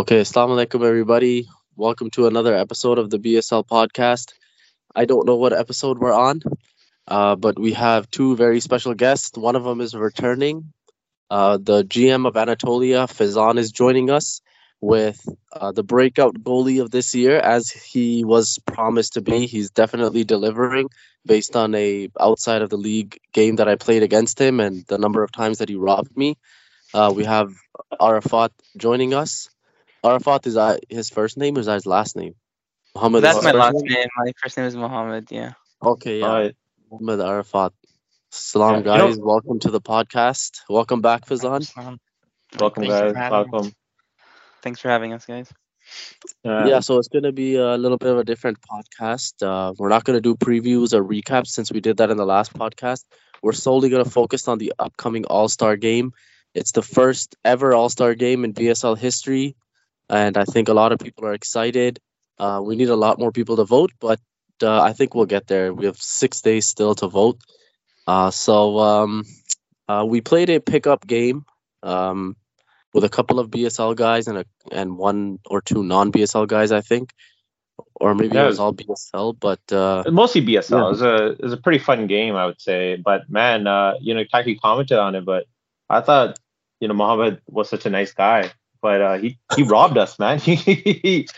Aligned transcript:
Okay, 0.00 0.22
assalamu 0.22 0.56
alaikum 0.56 0.82
everybody. 0.82 1.46
Welcome 1.76 2.08
to 2.12 2.26
another 2.26 2.54
episode 2.54 2.98
of 2.98 3.10
the 3.10 3.18
BSL 3.18 3.66
podcast. 3.66 4.32
I 4.96 5.04
don't 5.04 5.26
know 5.26 5.36
what 5.36 5.52
episode 5.52 5.98
we're 5.98 6.14
on, 6.14 6.40
uh, 7.06 7.36
but 7.36 7.58
we 7.58 7.74
have 7.74 8.10
two 8.10 8.34
very 8.34 8.60
special 8.60 8.94
guests. 8.94 9.36
One 9.36 9.56
of 9.56 9.64
them 9.64 9.82
is 9.82 9.94
returning. 9.94 10.72
Uh, 11.28 11.58
the 11.58 11.84
GM 11.84 12.26
of 12.26 12.38
Anatolia, 12.38 13.08
Faizan, 13.08 13.58
is 13.58 13.72
joining 13.72 14.08
us 14.08 14.40
with 14.80 15.20
uh, 15.52 15.70
the 15.72 15.84
breakout 15.84 16.34
goalie 16.36 16.80
of 16.80 16.90
this 16.90 17.14
year, 17.14 17.38
as 17.38 17.70
he 17.70 18.24
was 18.24 18.58
promised 18.64 19.12
to 19.14 19.20
be. 19.20 19.44
He's 19.44 19.70
definitely 19.70 20.24
delivering 20.24 20.88
based 21.26 21.56
on 21.56 21.74
a 21.74 22.08
outside 22.18 22.62
of 22.62 22.70
the 22.70 22.78
league 22.78 23.18
game 23.34 23.56
that 23.56 23.68
I 23.68 23.76
played 23.76 24.02
against 24.02 24.40
him 24.40 24.60
and 24.60 24.82
the 24.86 24.96
number 24.96 25.22
of 25.22 25.30
times 25.30 25.58
that 25.58 25.68
he 25.68 25.76
robbed 25.76 26.16
me. 26.16 26.38
Uh, 26.94 27.12
we 27.14 27.24
have 27.24 27.52
Arafat 28.00 28.52
joining 28.78 29.12
us. 29.12 29.50
Arafat 30.04 30.46
is 30.46 30.54
that 30.54 30.80
his 30.88 31.10
first 31.10 31.36
name 31.36 31.56
or 31.56 31.60
is 31.60 31.66
that 31.66 31.74
his 31.74 31.86
last 31.86 32.16
name? 32.16 32.34
Muhammad. 32.94 33.22
That's 33.22 33.42
my 33.44 33.52
last 33.52 33.76
name. 33.84 34.06
My 34.16 34.32
first 34.42 34.56
name 34.56 34.66
is 34.66 34.76
Muhammad. 34.76 35.28
Yeah. 35.30 35.52
Okay, 35.82 36.20
yeah. 36.20 36.26
Alright. 36.26 36.56
Muhammad 36.90 37.20
Arafat. 37.20 37.72
Salam, 38.30 38.72
Yeah, 38.84 38.92
you 38.92 38.98
know- 38.98 39.06
guys. 39.08 39.18
Welcome 39.18 39.58
to 39.60 39.70
the 39.70 39.80
podcast. 39.80 40.60
Welcome 40.68 41.00
back, 41.00 41.26
Faizan. 41.26 41.76
Um, 41.76 41.98
Welcome, 42.58 42.82
Thanks 42.84 42.94
guys. 43.00 43.14
having 43.14 43.38
us. 43.38 43.46
Welcome. 43.52 43.72
Thanks 44.62 44.80
for 44.80 44.88
having 44.88 45.12
us, 45.12 45.24
guys. 45.26 45.52
Uh, 46.44 46.64
Yeah, 46.66 46.80
so 46.80 46.98
it's 46.98 47.08
going 47.08 47.22
to 47.24 47.32
be 47.32 47.56
a 47.56 47.76
little 47.76 47.98
bit 47.98 48.10
of 48.10 48.18
a 48.18 48.24
different 48.24 48.58
podcast. 48.62 49.34
Uh, 49.42 49.72
we're 49.78 49.88
not 49.88 50.04
going 50.04 50.16
to 50.16 50.20
do 50.20 50.34
previews 50.34 50.92
or 50.94 51.04
recaps 51.04 51.48
since 51.48 51.70
we 51.70 51.80
did 51.80 51.98
that 51.98 52.10
in 52.10 52.16
the 52.16 52.26
last 52.26 52.52
podcast. 52.54 53.04
We're 53.42 53.52
solely 53.52 53.88
going 53.88 54.04
to 54.04 54.10
focus 54.10 54.48
on 54.48 54.58
the 54.58 54.72
upcoming 54.78 55.24
All 55.26 55.48
Star 55.48 55.76
game. 55.76 56.12
It's 56.54 56.72
the 56.72 56.82
first 56.82 57.36
ever 57.44 57.72
All 57.74 57.88
Star 57.88 58.14
game 58.14 58.44
in 58.44 58.52
BSL 58.52 58.96
history, 58.98 59.56
and 60.10 60.36
I 60.36 60.44
think 60.44 60.68
a 60.68 60.74
lot 60.74 60.92
of 60.92 60.98
people 60.98 61.24
are 61.24 61.32
excited. 61.32 62.00
Uh, 62.38 62.60
we 62.62 62.74
need 62.74 62.88
a 62.88 62.96
lot 62.96 63.18
more 63.18 63.30
people 63.30 63.56
to 63.56 63.64
vote, 63.64 63.92
but 64.00 64.20
uh, 64.62 64.82
I 64.82 64.92
think 64.92 65.14
we'll 65.14 65.26
get 65.26 65.46
there. 65.46 65.72
We 65.72 65.86
have 65.86 65.96
six 65.96 66.40
days 66.40 66.66
still 66.66 66.94
to 66.96 67.06
vote. 67.06 67.38
Uh, 68.06 68.30
so 68.30 68.78
um, 68.80 69.24
uh, 69.88 70.04
we 70.06 70.20
played 70.20 70.50
a 70.50 70.60
pickup 70.60 71.06
game 71.06 71.44
um, 71.84 72.36
with 72.92 73.04
a 73.04 73.08
couple 73.08 73.38
of 73.38 73.50
BSL 73.50 73.94
guys 73.94 74.26
and 74.26 74.38
a 74.38 74.44
and 74.72 74.98
one 74.98 75.38
or 75.46 75.60
two 75.60 75.84
non 75.84 76.10
BSL 76.10 76.48
guys, 76.48 76.72
I 76.72 76.80
think, 76.80 77.12
or 77.94 78.14
maybe 78.14 78.36
it 78.36 78.44
was 78.44 78.58
all 78.58 78.74
BSL. 78.74 79.36
But 79.38 79.60
uh, 79.72 80.02
Mostly 80.10 80.42
BSL. 80.44 80.70
Yeah. 80.70 80.86
It, 80.86 80.90
was 80.90 81.02
a, 81.02 81.26
it 81.26 81.42
was 81.42 81.52
a 81.52 81.56
pretty 81.56 81.78
fun 81.78 82.08
game, 82.08 82.34
I 82.34 82.46
would 82.46 82.60
say. 82.60 82.96
But 82.96 83.30
man, 83.30 83.68
uh, 83.68 83.94
you 84.00 84.14
know, 84.14 84.24
Taki 84.24 84.56
commented 84.56 84.98
on 84.98 85.14
it, 85.14 85.24
but 85.24 85.46
I 85.88 86.00
thought, 86.00 86.38
you 86.80 86.88
know, 86.88 86.94
Mohammed 86.94 87.40
was 87.46 87.68
such 87.68 87.86
a 87.86 87.90
nice 87.90 88.12
guy. 88.12 88.50
But 88.82 89.00
uh, 89.02 89.18
he, 89.18 89.38
he 89.56 89.62
robbed 89.62 89.98
us, 89.98 90.18
man. 90.18 90.38
He, 90.46 90.54
he 90.54 91.28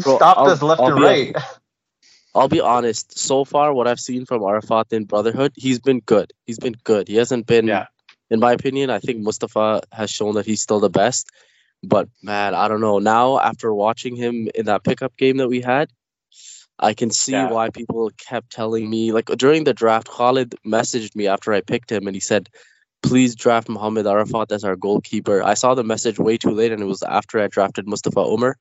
Bro, 0.00 0.16
stopped 0.16 0.38
I'll- 0.38 0.46
us 0.50 0.62
left 0.62 0.80
I'll 0.80 0.92
and 0.94 1.02
right. 1.02 1.36
I'll 2.34 2.48
be 2.48 2.60
honest. 2.60 3.18
So 3.18 3.44
far, 3.44 3.74
what 3.74 3.86
I've 3.86 4.00
seen 4.00 4.24
from 4.24 4.42
Arafat 4.42 4.86
in 4.92 5.04
Brotherhood, 5.04 5.52
he's 5.54 5.78
been 5.80 6.00
good. 6.00 6.32
He's 6.46 6.58
been 6.58 6.76
good. 6.84 7.06
He 7.08 7.16
hasn't 7.16 7.46
been, 7.46 7.66
Yeah. 7.66 7.86
in 8.30 8.40
my 8.40 8.52
opinion. 8.52 8.88
I 8.88 9.00
think 9.00 9.18
Mustafa 9.20 9.82
has 9.92 10.10
shown 10.10 10.34
that 10.36 10.46
he's 10.46 10.62
still 10.62 10.80
the 10.80 10.88
best. 10.88 11.28
But 11.82 12.08
man, 12.22 12.54
I 12.54 12.68
don't 12.68 12.80
know. 12.80 12.98
Now, 13.00 13.38
after 13.38 13.74
watching 13.74 14.16
him 14.16 14.48
in 14.54 14.64
that 14.66 14.82
pickup 14.82 15.14
game 15.18 15.36
that 15.38 15.48
we 15.48 15.60
had, 15.60 15.90
I 16.78 16.94
can 16.94 17.10
see 17.10 17.32
Yeah. 17.32 17.50
why 17.50 17.68
people 17.68 18.10
kept 18.16 18.50
telling 18.50 18.88
me. 18.88 19.12
Like 19.12 19.26
during 19.26 19.64
the 19.64 19.74
draft, 19.74 20.08
Khalid 20.08 20.54
messaged 20.64 21.14
me 21.14 21.26
after 21.26 21.52
I 21.52 21.60
picked 21.60 21.92
him, 21.92 22.06
and 22.06 22.16
he 22.16 22.20
said, 22.20 22.48
"Please 23.02 23.34
draft 23.34 23.68
Muhammad 23.68 24.06
Arafat 24.06 24.52
as 24.52 24.64
our 24.64 24.76
goalkeeper." 24.76 25.42
I 25.42 25.54
saw 25.54 25.74
the 25.74 25.84
message 25.84 26.18
way 26.18 26.36
too 26.38 26.50
late, 26.50 26.72
and 26.72 26.80
it 26.82 26.86
was 26.86 27.02
after 27.02 27.40
I 27.40 27.48
drafted 27.48 27.86
Mustafa 27.88 28.20
Umar. 28.20 28.56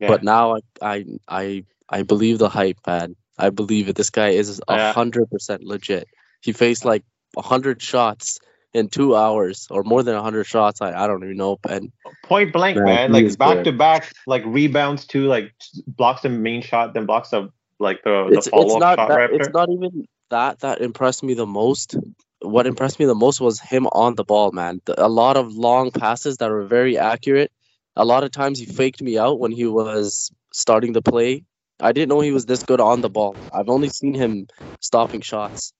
Yeah. 0.00 0.08
But 0.08 0.22
now 0.22 0.56
I, 0.56 0.60
I 0.82 1.04
I 1.28 1.64
I 1.88 2.02
believe 2.02 2.38
the 2.38 2.48
hype, 2.48 2.78
man. 2.86 3.16
I 3.38 3.50
believe 3.50 3.88
it. 3.88 3.96
This 3.96 4.10
guy 4.10 4.30
is 4.30 4.60
a 4.68 4.74
Yeah. 4.76 4.92
hundred 4.92 5.30
percent 5.30 5.62
legit. 5.62 6.08
He 6.40 6.52
faced 6.52 6.84
like 6.84 7.04
a 7.36 7.42
hundred 7.42 7.80
shots 7.82 8.38
in 8.74 8.88
two 8.88 9.16
hours, 9.16 9.66
or 9.70 9.82
more 9.84 10.02
than 10.02 10.14
a 10.14 10.22
hundred 10.22 10.44
shots. 10.44 10.80
I, 10.82 10.92
I 10.92 11.06
don't 11.06 11.22
even 11.24 11.36
know. 11.36 11.58
And 11.68 11.92
Point 12.24 12.52
blank, 12.52 12.76
Man, 12.76 12.84
man. 12.84 13.12
Like 13.12 13.24
is 13.24 13.36
back 13.36 13.56
good. 13.58 13.64
to 13.64 13.72
back, 13.72 14.12
like 14.26 14.42
rebounds 14.44 15.06
too, 15.06 15.26
like 15.26 15.52
blocks 15.86 16.22
the 16.22 16.28
main 16.28 16.60
shot, 16.62 16.92
then 16.92 17.06
blocks 17.06 17.30
the 17.30 17.48
like 17.78 18.02
the, 18.04 18.28
the 18.30 18.36
it's 18.38 18.48
follow 18.48 18.64
it's 18.64 18.74
up 18.74 18.80
not 18.80 18.96
shot 18.98 19.08
that, 19.08 19.14
right 19.14 19.30
it's 19.30 19.48
after. 19.48 19.58
not 19.58 19.68
even 19.70 20.06
that 20.30 20.60
that 20.60 20.80
impressed 20.80 21.22
me 21.22 21.34
the 21.34 21.46
most. 21.46 21.96
What 22.46 22.66
impressed 22.68 23.00
me 23.00 23.06
the 23.06 23.16
most 23.16 23.40
was 23.40 23.60
him 23.60 23.86
on 23.88 24.16
the 24.16 24.24
ball, 24.24 24.52
man. 24.52 24.82
A 24.98 25.08
lot 25.08 25.36
of 25.38 25.54
long 25.54 25.92
passes 25.92 26.38
that 26.38 26.50
were 26.50 26.66
very 26.66 26.98
accurate. 26.98 27.52
A 27.96 28.06
lot 28.06 28.24
of 28.24 28.32
times 28.32 28.60
he 28.60 28.66
faked 28.66 29.02
me 29.02 29.18
out 29.18 29.40
when 29.40 29.52
he 29.52 29.66
was 29.66 30.32
starting 30.52 30.94
the 30.94 31.02
play. 31.02 31.44
I 31.80 31.92
didn't 31.92 32.10
know 32.10 32.20
he 32.20 32.32
was 32.32 32.46
this 32.46 32.64
good 32.64 32.80
on 32.80 33.02
the 33.02 33.10
ball. 33.10 33.40
I've 33.52 33.70
only 33.70 33.90
seen 33.90 34.14
him 34.14 34.48
stopping 34.80 35.22
shots. 35.22 35.74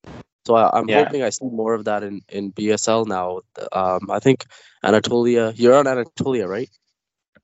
So 0.47 0.57
I, 0.57 0.79
I'm 0.79 0.89
Yeah. 0.89 0.91
hoping 0.91 1.23
I 1.23 1.31
see 1.31 1.47
more 1.47 1.75
of 1.75 1.87
that 1.87 2.05
in, 2.05 2.23
in 2.31 2.53
BSL 2.53 3.07
now. 3.07 3.41
Um, 3.73 4.11
I 4.11 4.21
think 4.21 4.47
Anatolia, 4.85 5.53
you're 5.57 5.77
on 5.77 5.89
Anatolia, 5.89 6.49
right? 6.49 6.71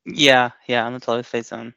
Yeah, 0.06 0.50
yeah. 0.68 0.86
I'm 0.86 0.94
the 0.94 1.00
tallest 1.00 1.30
face 1.30 1.48
zone. 1.48 1.74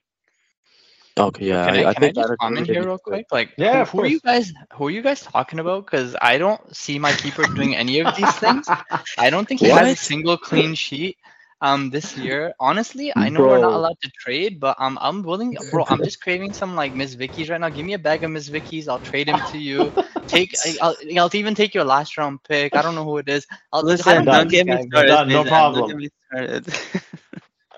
Okay, 1.17 1.45
yeah. 1.47 1.65
can 1.65 1.75
I, 1.75 1.85
I, 1.85 1.85
can 1.85 2.03
I 2.03 2.11
think 2.11 2.15
just 2.15 2.31
Anatolia 2.31 2.37
comment 2.39 2.67
here 2.67 2.85
real 2.85 2.99
quick? 2.99 3.27
Like, 3.31 3.51
Yeah, 3.57 3.85
who, 3.85 3.85
who 3.85 4.01
are 4.03 4.07
you 4.07 4.19
guys? 4.19 4.53
Who 4.75 4.87
are 4.87 4.91
you 4.91 5.01
guys 5.01 5.21
talking 5.21 5.59
about? 5.59 5.85
Because 5.85 6.15
I 6.21 6.37
don't 6.39 6.75
see 6.75 6.99
my 6.99 7.13
keeper 7.13 7.45
doing 7.47 7.75
any 7.75 7.99
of 7.99 8.13
these 8.15 8.35
things. 8.37 8.71
I 9.17 9.29
don't 9.29 9.47
think 9.47 9.61
he 9.61 9.69
has 9.69 9.91
a 9.91 9.95
single 9.95 10.37
clean 10.37 10.75
sheet. 10.75 11.17
Um, 11.61 11.89
this 11.91 12.17
year, 12.17 12.53
honestly, 12.59 13.13
I 13.17 13.29
know 13.29 13.43
we're 13.43 13.59
not 13.59 13.73
allowed 13.75 13.97
to 14.01 14.11
trade, 14.19 14.59
but 14.59 14.75
um, 14.79 14.97
I'm 15.01 15.23
willing, 15.23 15.57
bro. 15.69 15.85
I'm 15.87 16.03
just 16.03 16.21
craving 16.21 16.53
some 16.53 16.75
like 16.75 16.93
Miss 16.93 17.13
Vicky's 17.15 17.49
right 17.49 17.61
now. 17.61 17.69
Give 17.69 17.85
me 17.85 17.93
a 17.93 17.99
bag 17.99 18.23
of 18.23 18.31
Miss 18.31 18.49
Vicky's. 18.49 18.87
I'll 18.89 18.99
trade 18.99 19.29
him 19.29 19.41
to 19.43 19.57
you. 19.57 19.93
Take, 20.27 20.51
I- 20.65 20.77
I'll, 20.81 20.95
I'll 21.19 21.31
even 21.35 21.55
take 21.55 21.73
your 21.73 21.85
last 21.85 22.17
round 22.17 22.43
pick. 22.43 22.75
I 22.75 22.81
don't 22.81 22.95
know 22.95 23.05
who 23.05 23.17
it 23.19 23.29
is. 23.29 23.47
I'll 23.73 23.83
Listen, 23.83 24.25
don't 24.25 24.29
don't 24.29 24.49
this 24.49 24.51
get 24.51 24.67
me 24.67 24.77
started. 24.79 25.07
Done, 25.07 25.31
no 25.31 25.45
Faizan, 25.45 25.45
problem. 25.45 25.73
Don't 25.73 25.85
get 25.85 25.97
me 25.97 26.09
started. 26.27 26.67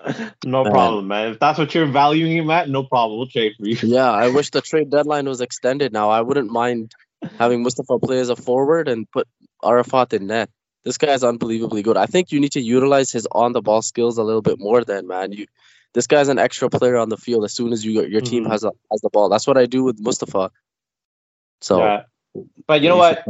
No 0.44 0.64
Man. 0.64 0.72
problem, 0.72 1.08
man. 1.08 1.32
If 1.32 1.38
that's 1.40 1.58
what 1.58 1.74
you're 1.74 1.86
valuing 1.86 2.36
him 2.36 2.50
at, 2.50 2.68
no 2.68 2.82
problem. 2.84 3.18
We'll 3.18 3.28
trade 3.28 3.52
for 3.58 3.66
you. 3.66 3.76
Yeah, 3.82 4.10
I 4.10 4.28
wish 4.28 4.50
the 4.50 4.60
trade 4.60 4.90
deadline 4.90 5.26
was 5.26 5.40
extended 5.40 5.92
now. 5.92 6.10
I 6.10 6.20
wouldn't 6.20 6.50
mind 6.50 6.94
having 7.38 7.62
Mustafa 7.62 7.98
play 7.98 8.20
as 8.20 8.28
a 8.28 8.36
forward 8.36 8.88
and 8.88 9.10
put 9.10 9.26
Arafat 9.64 10.12
in 10.12 10.26
net. 10.28 10.50
This 10.84 10.96
guy's 10.98 11.24
unbelievably 11.24 11.82
good. 11.82 11.96
I 11.96 12.06
think 12.06 12.32
you 12.32 12.40
need 12.40 12.52
to 12.52 12.60
utilize 12.60 13.10
his 13.12 13.26
on 13.32 13.52
the 13.52 13.60
ball 13.60 13.82
skills 13.82 14.16
a 14.18 14.22
little 14.22 14.42
bit 14.42 14.58
more 14.58 14.84
then, 14.84 15.06
man. 15.06 15.32
You 15.32 15.46
this 15.94 16.06
guy's 16.06 16.28
an 16.28 16.38
extra 16.38 16.70
player 16.70 16.96
on 16.96 17.08
the 17.08 17.16
field 17.16 17.44
as 17.44 17.52
soon 17.52 17.72
as 17.72 17.84
you 17.84 18.02
your 18.06 18.20
team 18.20 18.44
Mhm. 18.44 18.50
has 18.50 18.62
a, 18.64 18.70
has 18.90 19.00
the 19.00 19.10
ball. 19.10 19.28
That's 19.28 19.46
what 19.46 19.58
I 19.58 19.66
do 19.66 19.82
with 19.82 19.98
Mustafa. 20.00 20.50
So 21.60 21.78
Yeah. 21.78 22.02
But 22.66 22.82
you 22.82 22.88
know 22.88 22.96
what? 22.96 23.24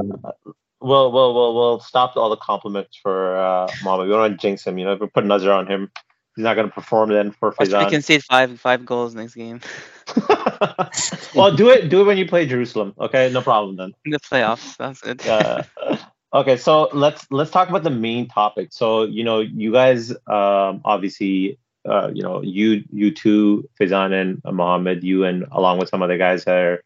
We'll 0.81 1.11
we'll 1.11 1.34
we'll 1.34 1.55
we'll 1.55 1.81
stop 1.81 2.17
all 2.17 2.31
the 2.31 2.37
compliments 2.37 2.97
for 3.03 3.37
uh 3.37 3.69
Mama. 3.83 4.05
We 4.05 4.11
don't 4.11 4.21
want 4.21 4.33
to 4.34 4.47
jinx 4.47 4.65
him. 4.67 4.78
You 4.78 4.84
know, 4.84 4.93
if 4.93 5.00
we 5.00 5.06
put 5.09 5.25
Nazar 5.25 5.53
on 5.55 5.67
him, 5.67 5.91
he's 6.38 6.44
not 6.44 6.54
going 6.54 6.69
to 6.69 6.75
perform 6.75 7.10
then 7.10 7.32
for 7.32 7.53
Watch 7.59 7.76
me 7.78 7.87
Faizan. 7.87 7.91
concede 7.91 8.22
five 8.25 8.60
five 8.60 8.87
goals 8.87 9.15
next 9.15 9.34
game 9.34 9.60
well, 11.34 11.54
do 11.54 11.69
it 11.71 11.88
do 11.88 12.00
it 12.00 12.04
when 12.04 12.19
you 12.19 12.26
play 12.26 12.47
Jerusalem. 12.47 12.94
Okay, 12.99 13.31
no 13.32 13.43
problem 13.43 13.76
then. 13.76 13.94
in 14.04 14.12
the 14.12 14.21
playoffs. 14.21 14.76
That's 14.76 15.03
it. 15.03 15.26
Uh, 15.26 15.62
okay, 16.34 16.56
so 16.56 16.88
let's 16.93 17.26
let's 17.31 17.50
talk 17.50 17.69
about 17.69 17.82
the 17.82 17.91
main 17.91 18.28
topic. 18.28 18.69
So 18.72 19.04
you 19.04 19.25
know, 19.25 19.41
you 19.41 19.72
guys 19.72 20.10
um, 20.26 20.81
obviously, 20.84 21.59
uh, 21.88 22.10
you 22.15 22.22
know, 22.22 22.43
you 22.43 22.84
you 22.93 23.10
two, 23.10 23.69
Faizan 23.81 24.12
and 24.12 24.43
Mohammed, 24.55 25.05
you 25.05 25.25
and 25.25 25.44
along 25.52 25.79
with 25.79 25.88
some 25.88 26.02
other 26.02 26.19
guys 26.19 26.46
are 26.46 26.82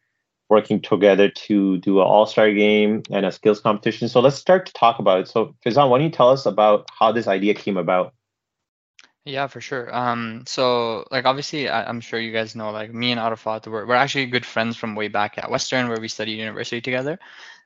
working 0.48 0.80
together 0.80 1.28
to 1.30 1.78
do 1.78 2.00
an 2.00 2.06
All 2.06 2.26
Star 2.26 2.52
game 2.52 3.02
and 3.10 3.24
a 3.24 3.32
skills 3.32 3.60
competition. 3.60 4.08
So 4.08 4.20
let's 4.20 4.36
start 4.36 4.66
to 4.66 4.72
talk 4.72 4.98
about 4.98 5.20
it. 5.20 5.28
So 5.28 5.54
Faizan, 5.64 5.88
why 5.88 5.98
don't 5.98 6.06
you 6.06 6.12
tell 6.12 6.30
us 6.30 6.44
about 6.46 6.88
how 6.98 7.12
this 7.12 7.28
idea 7.28 7.54
came 7.54 7.76
about? 7.76 8.14
Yeah, 9.24 9.46
for 9.46 9.60
sure. 9.60 9.94
Um, 9.94 10.42
so 10.46 11.06
like 11.12 11.26
obviously, 11.26 11.68
I, 11.68 11.84
I'm 11.88 12.00
sure 12.00 12.18
you 12.18 12.32
guys 12.32 12.56
know, 12.56 12.70
like 12.72 12.92
me 12.92 13.12
and 13.12 13.20
Arafat, 13.20 13.66
we're 13.68 13.86
we're 13.86 13.94
actually 13.94 14.26
good 14.26 14.44
friends 14.44 14.76
from 14.76 14.96
way 14.96 15.06
back 15.08 15.38
at 15.38 15.48
Western, 15.50 15.88
where 15.88 16.00
we 16.00 16.08
studied 16.08 16.38
university 16.38 16.80
together. 16.80 17.18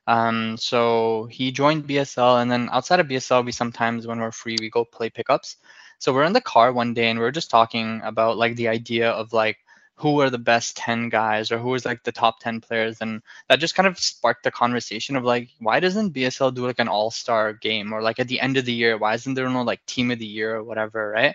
Um, 0.06 0.56
so 0.58 1.26
he 1.30 1.52
joined 1.52 1.86
BSL, 1.86 2.38
and 2.38 2.50
then 2.50 2.68
outside 2.72 3.00
of 3.00 3.08
BSL, 3.08 3.42
we 3.42 3.52
sometimes, 3.52 4.06
when 4.08 4.20
we're 4.20 4.32
free, 4.32 4.56
we 4.60 4.70
go 4.70 4.84
play 4.84 5.10
pickups. 5.10 5.56
So 6.00 6.12
we're 6.14 6.24
in 6.24 6.32
the 6.34 6.40
car 6.42 6.72
one 6.72 6.94
day, 6.94 7.10
and 7.10 7.18
we 7.20 7.24
are 7.26 7.32
just 7.32 7.50
talking 7.50 8.00
about 8.04 8.38
like 8.38 8.56
the 8.56 8.68
idea 8.68 9.10
of 9.12 9.32
like 9.34 9.58
who 9.96 10.20
are 10.20 10.28
the 10.28 10.38
best 10.38 10.76
10 10.76 11.08
guys 11.08 11.50
or 11.50 11.58
who 11.58 11.75
is 11.75 11.87
like 11.87 12.02
the 12.04 12.12
top 12.12 12.38
10 12.40 12.60
players 12.60 12.98
and 13.00 13.22
that 13.48 13.58
just 13.58 13.75
kind 13.75 13.87
of 13.87 13.98
sparked 13.98 14.44
the 14.44 14.50
conversation 14.50 15.16
of 15.16 15.25
like 15.25 15.48
why 15.58 15.81
doesn't 15.81 16.12
bsl 16.12 16.54
do 16.54 16.66
like 16.66 16.78
an 16.78 16.88
all-star 16.88 17.54
game? 17.54 17.93
Or 17.93 18.02
like 18.02 18.20
at 18.20 18.28
the 18.28 18.40
end 18.40 18.58
of 18.58 18.66
the 18.66 18.75
year 18.75 18.98
why 18.98 19.14
isn't 19.14 19.34
there 19.34 19.48
no 19.48 19.62
like 19.62 19.84
team 19.87 20.10
of 20.10 20.19
the 20.19 20.26
year 20.26 20.56
or 20.56 20.62
whatever 20.62 21.10
right? 21.10 21.34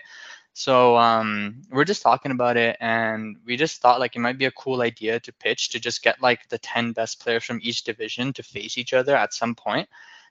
So 0.54 0.96
um, 0.96 1.62
we're 1.70 1.84
just 1.84 2.02
talking 2.02 2.30
about 2.30 2.56
it 2.56 2.76
and 2.80 3.36
we 3.46 3.56
just 3.56 3.80
thought 3.80 4.00
like 4.00 4.16
it 4.16 4.20
might 4.20 4.38
be 4.38 4.44
a 4.44 4.50
cool 4.52 4.82
idea 4.82 5.18
to 5.18 5.32
pitch 5.32 5.70
to 5.70 5.80
just 5.80 6.02
get 6.02 6.20
like 6.22 6.48
the 6.48 6.58
10 6.58 6.92
best 6.92 7.20
players 7.20 7.44
from 7.44 7.58
each 7.62 7.84
division 7.84 8.32
to 8.34 8.42
face 8.42 8.78
each 8.78 8.92
other 8.92 9.16
at 9.16 9.34
some 9.34 9.54
point. 9.54 9.88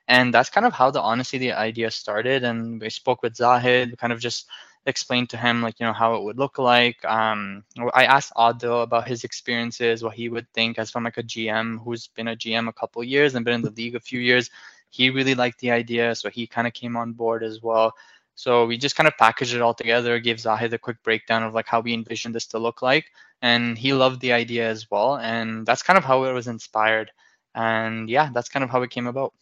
And 0.08 0.34
that's 0.34 0.50
kind 0.50 0.66
of 0.66 0.74
how 0.74 0.92
the 0.92 1.02
honestly 1.02 1.40
the 1.40 1.54
idea 1.54 1.92
started 1.92 2.44
and 2.44 2.80
we 2.80 2.90
spoke 2.90 3.24
with 3.24 3.36
zahid 3.36 3.98
kind 3.98 4.14
of 4.14 4.20
just 4.20 4.48
explained 4.86 5.30
to 5.30 5.38
him 5.38 5.62
like 5.62 5.80
you 5.80 5.86
know 5.86 5.94
how 5.94 6.16
it 6.16 6.24
would 6.24 6.38
look 6.38 6.58
like. 6.58 7.04
Um, 7.06 7.64
I 7.94 8.06
asked 8.06 8.34
Adil 8.36 8.84
about 8.84 9.08
his 9.08 9.24
experiences, 9.24 10.04
what 10.04 10.16
he 10.16 10.30
would 10.30 10.52
think 10.54 10.80
as 10.80 10.92
from 10.92 11.04
like 11.04 11.18
a 11.18 11.24
GM 11.24 11.84
who's 11.84 12.08
been 12.08 12.28
a 12.28 12.36
GM 12.36 12.68
a 12.68 12.74
couple 12.74 13.04
years 13.04 13.36
and 13.36 13.46
been 13.46 13.56
in 13.56 13.62
the 13.62 13.72
league 13.72 13.96
a 13.96 14.00
few 14.00 14.20
years. 14.20 14.50
He 14.90 15.10
really 15.10 15.36
liked 15.36 15.60
the 15.60 15.72
idea, 15.72 16.16
so 16.16 16.30
he 16.30 16.48
kind 16.48 16.68
of 16.68 16.74
came 16.74 16.98
on 16.98 17.14
board 17.14 17.44
as 17.44 17.62
well. 17.62 17.94
So 18.36 18.66
we 18.66 18.78
just 18.78 18.96
kind 18.96 19.08
of 19.08 19.18
packaged 19.18 19.54
it 19.54 19.62
all 19.62 19.74
together, 19.74 20.20
gave 20.20 20.40
Zahid 20.40 20.74
a 20.74 20.78
quick 20.78 21.04
breakdown 21.04 21.44
of 21.44 21.54
like 21.54 21.68
how 21.68 21.80
we 21.82 21.94
envisioned 21.94 22.36
this 22.36 22.48
to 22.48 22.60
look 22.60 22.82
like, 22.82 23.06
and 23.42 23.78
he 23.78 23.94
loved 23.94 24.20
the 24.20 24.34
idea 24.34 24.70
as 24.70 24.90
well. 24.90 25.16
And 25.16 25.66
that's 25.66 25.84
kind 25.84 25.98
of 25.98 26.04
how 26.04 26.24
it 26.26 26.34
was 26.34 26.48
inspired. 26.48 27.12
And 27.54 28.10
yeah, 28.10 28.30
that's 28.34 28.50
kind 28.50 28.64
of 28.64 28.70
how 28.70 28.82
it 28.82 28.90
came 28.90 29.08
about. 29.08 29.34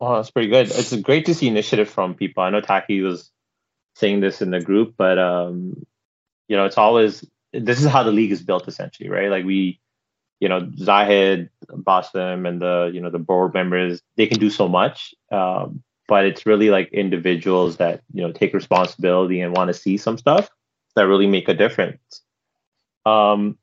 Oh, 0.00 0.16
that's 0.16 0.30
pretty 0.30 0.48
good. 0.48 0.68
It's 0.70 0.94
great 0.96 1.26
to 1.26 1.34
see 1.34 1.48
initiative 1.48 1.88
from 1.88 2.14
people. 2.14 2.42
I 2.42 2.50
know 2.50 2.60
Taki 2.60 3.00
was 3.00 3.30
saying 3.96 4.20
this 4.20 4.42
in 4.42 4.50
the 4.50 4.60
group, 4.60 4.94
but 4.98 5.18
um, 5.18 5.86
you 6.48 6.56
know, 6.56 6.66
it's 6.66 6.76
always 6.76 7.24
this 7.52 7.80
is 7.80 7.86
how 7.86 8.02
the 8.02 8.12
league 8.12 8.30
is 8.30 8.42
built 8.42 8.68
essentially, 8.68 9.08
right? 9.08 9.30
Like 9.30 9.46
we, 9.46 9.80
you 10.38 10.50
know, 10.50 10.70
Zahid, 10.76 11.48
Basim, 11.66 12.46
and 12.46 12.60
the 12.60 12.90
you 12.92 13.00
know 13.00 13.10
the 13.10 13.18
board 13.18 13.54
members, 13.54 14.02
they 14.16 14.26
can 14.26 14.38
do 14.38 14.50
so 14.50 14.68
much, 14.68 15.14
um, 15.32 15.82
but 16.08 16.26
it's 16.26 16.44
really 16.44 16.68
like 16.68 16.92
individuals 16.92 17.78
that 17.78 18.02
you 18.12 18.22
know 18.22 18.32
take 18.32 18.52
responsibility 18.52 19.40
and 19.40 19.56
want 19.56 19.68
to 19.68 19.74
see 19.74 19.96
some 19.96 20.18
stuff 20.18 20.50
that 20.94 21.06
really 21.06 21.26
make 21.26 21.48
a 21.48 21.54
difference. 21.54 22.20
Um, 23.06 23.56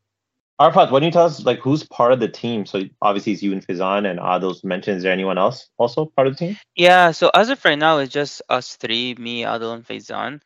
Arafat, 0.64 0.92
why 0.92 1.00
don't 1.00 1.08
you 1.08 1.12
tell 1.12 1.26
us 1.26 1.44
like 1.44 1.60
who's 1.60 1.84
part 1.84 2.14
of 2.14 2.22
the 2.22 2.30
team? 2.30 2.66
So 2.66 2.84
obviously 3.02 3.34
it's 3.34 3.44
you 3.44 3.52
and 3.52 3.66
Faizan 3.66 4.10
and 4.10 4.18
Adil's 4.18 4.64
mentioned. 4.64 4.96
Is 4.96 5.04
there 5.04 5.12
anyone 5.12 5.38
else 5.38 5.70
also 5.78 6.06
part 6.06 6.28
of 6.28 6.38
the 6.38 6.48
team? 6.48 6.58
Yeah, 6.78 7.12
so 7.12 7.30
as 7.34 7.50
of 7.50 7.64
right 7.66 7.78
now, 7.78 7.98
it's 7.98 8.14
just 8.14 8.42
us 8.48 8.78
three, 8.78 9.14
me, 9.16 9.42
Adil, 9.42 9.74
and 9.74 9.86
Faizan. 9.86 10.40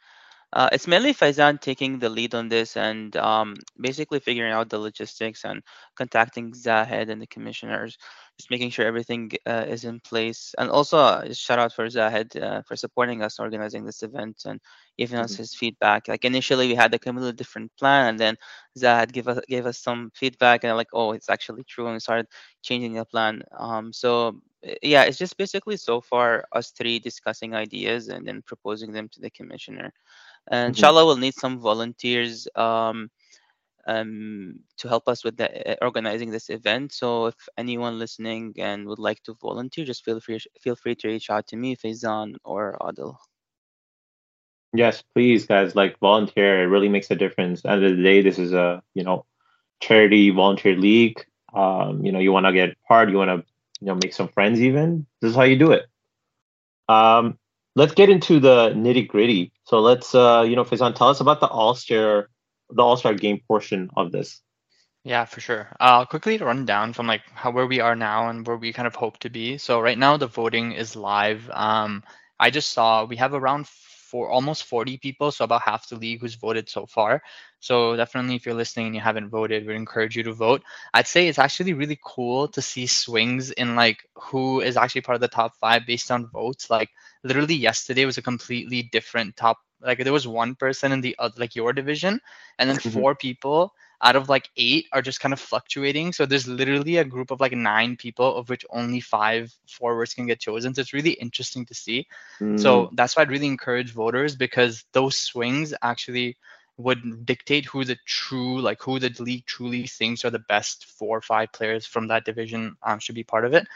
Uh, 0.54 0.70
it's 0.72 0.88
mainly 0.88 1.14
Faizan 1.14 1.62
taking 1.62 2.00
the 2.00 2.10
lead 2.10 2.34
on 2.34 2.50
this 2.50 2.78
and 2.78 3.16
um, 3.18 3.58
basically 3.80 4.20
figuring 4.20 4.54
out 4.54 4.70
the 4.70 4.80
logistics 4.80 5.46
and 5.46 5.62
contacting 5.96 6.52
Zahid 6.56 7.12
and 7.12 7.22
the 7.22 7.28
commissioners, 7.28 7.96
just 8.40 8.50
making 8.50 8.72
sure 8.72 8.88
everything 8.88 9.30
uh, 9.46 9.66
is 9.68 9.84
in 9.84 10.00
place. 10.00 10.56
And 10.58 10.72
also, 10.72 10.98
uh, 10.98 11.32
shout 11.32 11.60
out 11.60 11.74
for 11.74 11.88
Zahid 11.90 12.36
uh, 12.38 12.64
for 12.64 12.76
supporting 12.76 13.22
us 13.22 13.40
organizing 13.40 13.86
this 13.86 14.02
event 14.02 14.44
and 14.46 14.60
giving 14.98 15.20
us 15.20 15.36
Mhm. 15.36 15.38
his 15.38 15.54
feedback. 15.56 16.08
Like 16.08 16.26
initially, 16.26 16.68
we 16.68 16.76
had 16.76 16.94
a 16.94 17.00
completely 17.00 17.34
different 17.34 17.72
plan, 17.78 18.08
and 18.10 18.20
then 18.20 18.36
Zahid 18.78 19.14
gave 19.14 19.28
us 19.28 19.40
gave 19.48 19.66
us 19.66 19.80
some 19.80 20.12
feedback, 20.16 20.64
and 20.64 20.76
like, 20.78 20.90
oh, 20.94 21.12
it's 21.12 21.30
actually 21.30 21.64
true, 21.64 21.86
and 21.86 21.94
we 21.96 22.00
started 22.00 22.28
changing 22.62 22.94
the 22.94 23.06
plan. 23.06 23.42
Um, 23.58 23.94
so 23.94 24.40
uh, 24.68 24.74
yeah, 24.82 25.04
it's 25.04 25.18
just 25.18 25.38
basically 25.38 25.78
so 25.78 26.02
far 26.02 26.46
us 26.54 26.72
three 26.72 27.00
discussing 27.00 27.54
ideas 27.56 28.08
and 28.10 28.28
then 28.28 28.42
proposing 28.46 28.92
them 28.94 29.10
to 29.14 29.22
the 29.22 29.30
commissioner. 29.32 29.92
And 30.52 30.68
Mhm. 30.68 30.70
inshallah, 30.70 31.06
we'll 31.06 31.18
need 31.18 31.34
some 31.36 31.60
volunteers 31.60 32.48
um, 32.56 33.10
um, 33.88 34.60
to 34.78 34.88
help 34.90 35.08
us 35.08 35.24
with 35.24 35.38
the, 35.38 35.72
uh, 35.72 35.76
organizing 35.82 36.32
this 36.32 36.50
event. 36.50 36.94
So 36.94 37.28
if 37.28 37.36
anyone 37.58 38.00
listening 38.00 38.54
and 38.58 38.88
would 38.88 39.00
like 39.00 39.22
to 39.24 39.36
volunteer, 39.42 39.86
just 39.86 40.04
feel 40.04 40.20
free 40.20 40.40
feel 40.62 40.76
free 40.76 40.96
to 40.96 41.08
reach 41.08 41.30
out 41.30 41.48
to 41.48 41.58
me, 41.58 41.76
Faizan 41.76 42.36
or 42.44 42.78
Adil. 42.82 43.16
Yes, 44.78 45.02
please, 45.02 45.48
guys. 45.48 45.76
Like 45.76 45.98
volunteer, 45.98 46.62
it 46.62 46.68
really 46.68 46.88
makes 46.88 47.10
a 47.10 47.16
difference. 47.16 47.66
End 47.66 47.84
of 47.84 47.98
the 47.98 48.04
day, 48.04 48.22
this 48.22 48.38
is 48.38 48.54
a 48.54 48.84
you 48.94 49.04
know 49.04 49.26
charity 49.80 50.30
volunteer 50.30 50.76
league. 50.76 51.26
Um, 51.52 52.06
you 52.06 52.12
know, 52.12 52.20
you 52.20 52.32
want 52.32 52.46
to 52.46 52.54
get 52.54 52.78
part, 52.88 53.10
you 53.10 53.18
want 53.18 53.32
to 53.32 53.48
you 53.82 53.88
know 53.88 53.96
make 53.96 54.14
some 54.14 54.28
friends. 54.28 54.62
Even 54.62 55.08
this 55.20 55.32
is 55.32 55.36
how 55.36 55.44
you 55.44 55.58
do 55.58 55.72
it. 55.72 55.88
Um, 56.88 57.40
let's 57.76 57.96
get 57.96 58.12
into 58.12 58.40
the 58.40 58.70
nitty 58.70 59.08
gritty. 59.08 59.52
So 59.64 59.80
let's 59.80 60.14
uh, 60.14 60.46
you 60.48 60.56
know, 60.56 60.64
Faizan, 60.64 60.94
tell 60.94 61.10
us 61.10 61.22
about 61.22 61.40
the 61.40 61.48
All 61.48 61.74
Star 61.74 62.30
the 62.70 62.84
All 62.84 62.98
Star 62.98 63.16
game 63.16 63.42
portion 63.48 63.90
of 63.98 64.12
this. 64.12 64.44
Yeah, 65.04 65.26
for 65.26 65.42
sure. 65.42 65.76
I'll 65.80 66.06
quickly 66.06 66.38
run 66.38 66.66
down 66.66 66.94
from 66.94 67.08
like 67.08 67.24
how 67.34 67.50
where 67.50 67.66
we 67.66 67.80
are 67.80 67.96
now 67.96 68.30
and 68.30 68.46
where 68.46 68.58
we 68.58 68.74
kind 68.74 68.88
of 68.88 68.94
hope 68.94 69.18
to 69.20 69.32
be. 69.32 69.58
So 69.58 69.80
right 69.80 69.98
now 69.98 70.18
the 70.18 70.28
voting 70.28 70.74
is 70.74 70.96
live. 70.96 71.50
Um, 71.52 72.04
I 72.40 72.52
just 72.52 72.74
saw 72.74 73.06
we 73.06 73.16
have 73.16 73.34
around 73.34 73.66
four, 74.08 74.30
almost 74.30 74.64
40 74.66 74.98
people, 74.98 75.32
so 75.32 75.46
about 75.46 75.64
half 75.64 75.90
the 75.90 75.98
league 75.98 76.22
who's 76.22 76.36
voted 76.36 76.70
so 76.70 76.88
far. 76.88 77.22
So 77.60 77.96
definitely, 77.96 78.36
if 78.36 78.46
you're 78.46 78.56
listening 78.56 78.88
and 78.88 78.96
you 78.96 79.02
haven't 79.02 79.30
voted, 79.30 79.66
we'd 79.68 79.76
encourage 79.76 80.16
you 80.16 80.24
to 80.24 80.34
vote. 80.34 80.64
I'd 80.94 81.08
say 81.08 81.28
it's 81.28 81.40
actually 81.40 81.74
really 81.74 82.00
cool 82.04 82.48
to 82.50 82.62
see 82.62 82.88
swings 82.88 83.52
in 83.52 83.76
like 83.76 84.06
who 84.16 84.62
is 84.62 84.78
actually 84.78 85.02
part 85.02 85.16
of 85.16 85.22
the 85.22 85.28
top 85.30 85.56
five 85.60 85.86
based 85.88 86.12
on 86.12 86.28
votes. 86.28 86.70
Like 86.70 86.90
literally 87.24 87.56
yesterday 87.56 88.06
was 88.06 88.18
a 88.18 88.24
completely 88.24 88.84
different 88.84 89.36
top. 89.38 89.58
Like 89.82 90.04
there 90.04 90.14
was 90.14 90.28
one 90.28 90.56
person 90.56 90.92
in 90.92 91.02
the 91.02 91.16
other, 91.20 91.36
like 91.38 91.56
your 91.56 91.74
division, 91.74 92.20
and 92.60 92.70
then 92.70 92.80
Mhm. 92.84 92.94
four 92.94 93.16
people 93.16 93.74
out 94.02 94.16
of 94.16 94.30
like 94.30 94.50
eight 94.58 94.86
are 94.92 95.02
just 95.02 95.20
kind 95.20 95.34
of 95.34 95.40
fluctuating. 95.40 96.14
So 96.14 96.26
there's 96.26 96.48
literally 96.48 96.98
a 96.98 97.06
group 97.06 97.32
of 97.32 97.40
like 97.40 97.54
nine 97.54 97.96
people, 97.98 98.36
of 98.36 98.50
which 98.50 98.66
only 98.70 99.00
five 99.00 99.54
forwards 99.68 100.14
can 100.14 100.28
get 100.28 100.40
chosen. 100.40 100.74
So 100.74 100.82
it's 100.82 100.94
really 100.94 101.12
interesting 101.12 101.66
to 101.66 101.74
see. 101.74 102.08
Mm, 102.40 102.60
So 102.60 102.90
that's 102.94 103.16
why 103.16 103.24
I'd 103.24 103.32
really 103.32 103.48
encourage 103.48 103.92
voters 103.92 104.36
because 104.36 104.86
those 104.94 105.16
swings 105.18 105.74
actually 105.82 106.38
would 106.78 107.26
dictate 107.26 107.66
who 107.66 107.84
the 107.84 107.98
true, 108.06 108.62
like 108.62 108.82
who 108.82 109.00
the 109.00 109.14
league 109.20 109.46
truly 109.46 109.88
thinks 109.88 110.24
are 110.24 110.30
the 110.30 110.40
best 110.40 110.86
four 110.86 111.18
or 111.18 111.22
five 111.22 111.52
players 111.52 111.86
from 111.86 112.08
that 112.08 112.26
division 112.26 112.76
um, 112.84 113.00
should 113.00 113.16
be 113.16 113.24
part 113.24 113.46
of 113.46 113.54
it. 113.54 113.68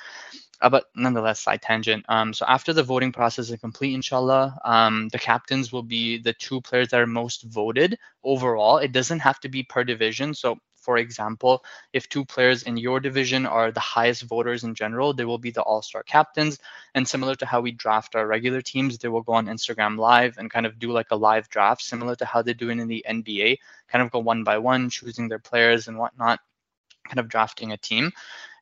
Uh, 0.62 0.70
but 0.70 0.86
nonetheless, 0.96 1.42
side 1.42 1.62
tangent. 1.62 2.06
Um, 2.08 2.34
so 2.34 2.46
after 2.48 2.74
the 2.74 2.84
voting 2.84 3.12
process 3.12 3.50
is 3.50 3.60
complete, 3.60 3.96
inshallah, 3.96 4.60
um, 4.64 5.10
the 5.10 5.20
captains 5.20 5.72
will 5.72 5.84
be 5.84 6.20
the 6.20 6.34
two 6.34 6.62
players 6.62 6.90
that 6.90 7.00
are 7.00 7.08
most 7.08 7.44
voted 7.44 7.98
overall. 8.24 8.78
It 8.78 8.92
doesn't 8.92 9.20
have 9.20 9.40
to 9.42 9.50
be 9.50 9.64
per 9.64 9.84
division. 9.84 10.34
So 10.34 10.60
for 10.82 10.98
example, 10.98 11.64
if 11.94 12.10
two 12.10 12.26
players 12.26 12.64
in 12.64 12.76
your 12.76 13.00
division 13.00 13.46
are 13.46 13.72
the 13.72 13.80
highest 13.80 14.24
voters 14.24 14.64
in 14.64 14.74
general, 14.74 15.14
they 15.14 15.26
will 15.26 15.38
be 15.38 15.52
the 15.52 15.62
all-star 15.62 16.04
captains. 16.04 16.58
And 16.96 17.08
similar 17.08 17.36
to 17.36 17.46
how 17.46 17.62
we 17.62 17.72
draft 17.72 18.16
our 18.16 18.26
regular 18.26 18.62
teams, 18.62 18.98
they 18.98 19.08
will 19.08 19.22
go 19.22 19.34
on 19.34 19.46
Instagram 19.46 19.98
Live 19.98 20.38
and 20.38 20.50
kind 20.50 20.66
of 20.66 20.80
do 20.80 20.92
like 20.92 21.12
a 21.12 21.16
live 21.16 21.50
draft, 21.50 21.84
similar 21.84 22.16
to 22.16 22.26
how 22.26 22.42
they 22.42 22.54
do 22.54 22.70
it 22.70 22.80
in 22.80 22.88
the 22.88 23.06
NBA, 23.08 23.60
kind 23.90 24.04
of 24.04 24.12
go 24.12 24.20
one 24.20 24.44
by 24.44 24.58
one, 24.58 24.90
choosing 24.90 25.28
their 25.28 25.40
players 25.40 25.88
and 25.88 25.98
whatnot, 25.98 26.40
kind 27.08 27.20
of 27.20 27.30
drafting 27.30 27.72
a 27.72 27.78
team. 27.78 28.12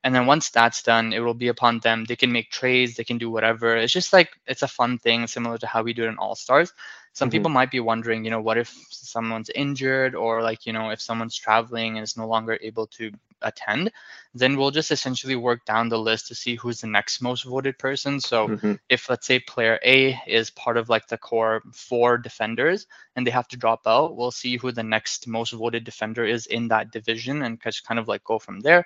And 0.03 0.13
then 0.15 0.25
once 0.25 0.49
that's 0.49 0.83
done, 0.83 1.13
it 1.13 1.19
will 1.19 1.33
be 1.33 1.47
upon 1.47 1.79
them. 1.79 2.05
They 2.05 2.15
can 2.15 2.31
make 2.31 2.49
trades, 2.51 2.95
they 2.95 3.03
can 3.03 3.17
do 3.17 3.29
whatever. 3.29 3.75
It's 3.77 3.93
just 3.93 4.13
like 4.13 4.29
it's 4.45 4.63
a 4.63 4.67
fun 4.67 4.97
thing, 4.97 5.27
similar 5.27 5.57
to 5.57 5.67
how 5.67 5.83
we 5.83 5.93
do 5.93 6.05
it 6.05 6.09
in 6.09 6.17
All 6.17 6.35
Stars. 6.35 6.73
Some 7.13 7.29
Mhm. 7.29 7.31
people 7.31 7.49
might 7.51 7.71
be 7.71 7.79
wondering, 7.79 8.23
you 8.23 8.31
know, 8.31 8.41
what 8.41 8.57
if 8.57 8.69
someone's 8.89 9.49
injured 9.49 10.15
or 10.15 10.41
like, 10.41 10.65
you 10.65 10.73
know, 10.73 10.89
if 10.89 11.01
someone's 11.01 11.35
traveling 11.35 11.97
and 11.97 12.03
is 12.03 12.17
no 12.17 12.27
longer 12.27 12.57
able 12.61 12.87
to 12.87 13.11
attend, 13.41 13.91
then 14.33 14.57
we'll 14.57 14.71
just 14.71 14.91
essentially 14.91 15.35
work 15.35 15.65
down 15.65 15.89
the 15.89 15.97
list 15.99 16.27
to 16.27 16.35
see 16.35 16.55
who's 16.55 16.81
the 16.81 16.87
next 16.87 17.21
most 17.21 17.43
voted 17.43 17.77
person. 17.77 18.19
So 18.19 18.51
mhm. 18.51 18.77
if 18.89 19.09
let's 19.09 19.25
say 19.27 19.39
player 19.39 19.79
A 19.85 20.19
is 20.27 20.49
part 20.51 20.77
of 20.77 20.89
like 20.89 21.07
the 21.07 21.17
core 21.17 21.61
four 21.73 22.17
defenders 22.17 22.87
and 23.15 23.25
they 23.25 23.31
have 23.31 23.47
to 23.49 23.57
drop 23.57 23.81
out, 23.87 24.15
we'll 24.15 24.31
see 24.31 24.57
who 24.57 24.71
the 24.71 24.83
next 24.83 25.27
most 25.27 25.51
voted 25.51 25.83
defender 25.83 26.25
is 26.25 26.45
in 26.47 26.67
that 26.69 26.91
division 26.91 27.41
and 27.43 27.61
just 27.61 27.85
kind 27.85 27.99
of 27.99 28.07
like 28.07 28.23
go 28.23 28.39
from 28.39 28.59
there. 28.61 28.85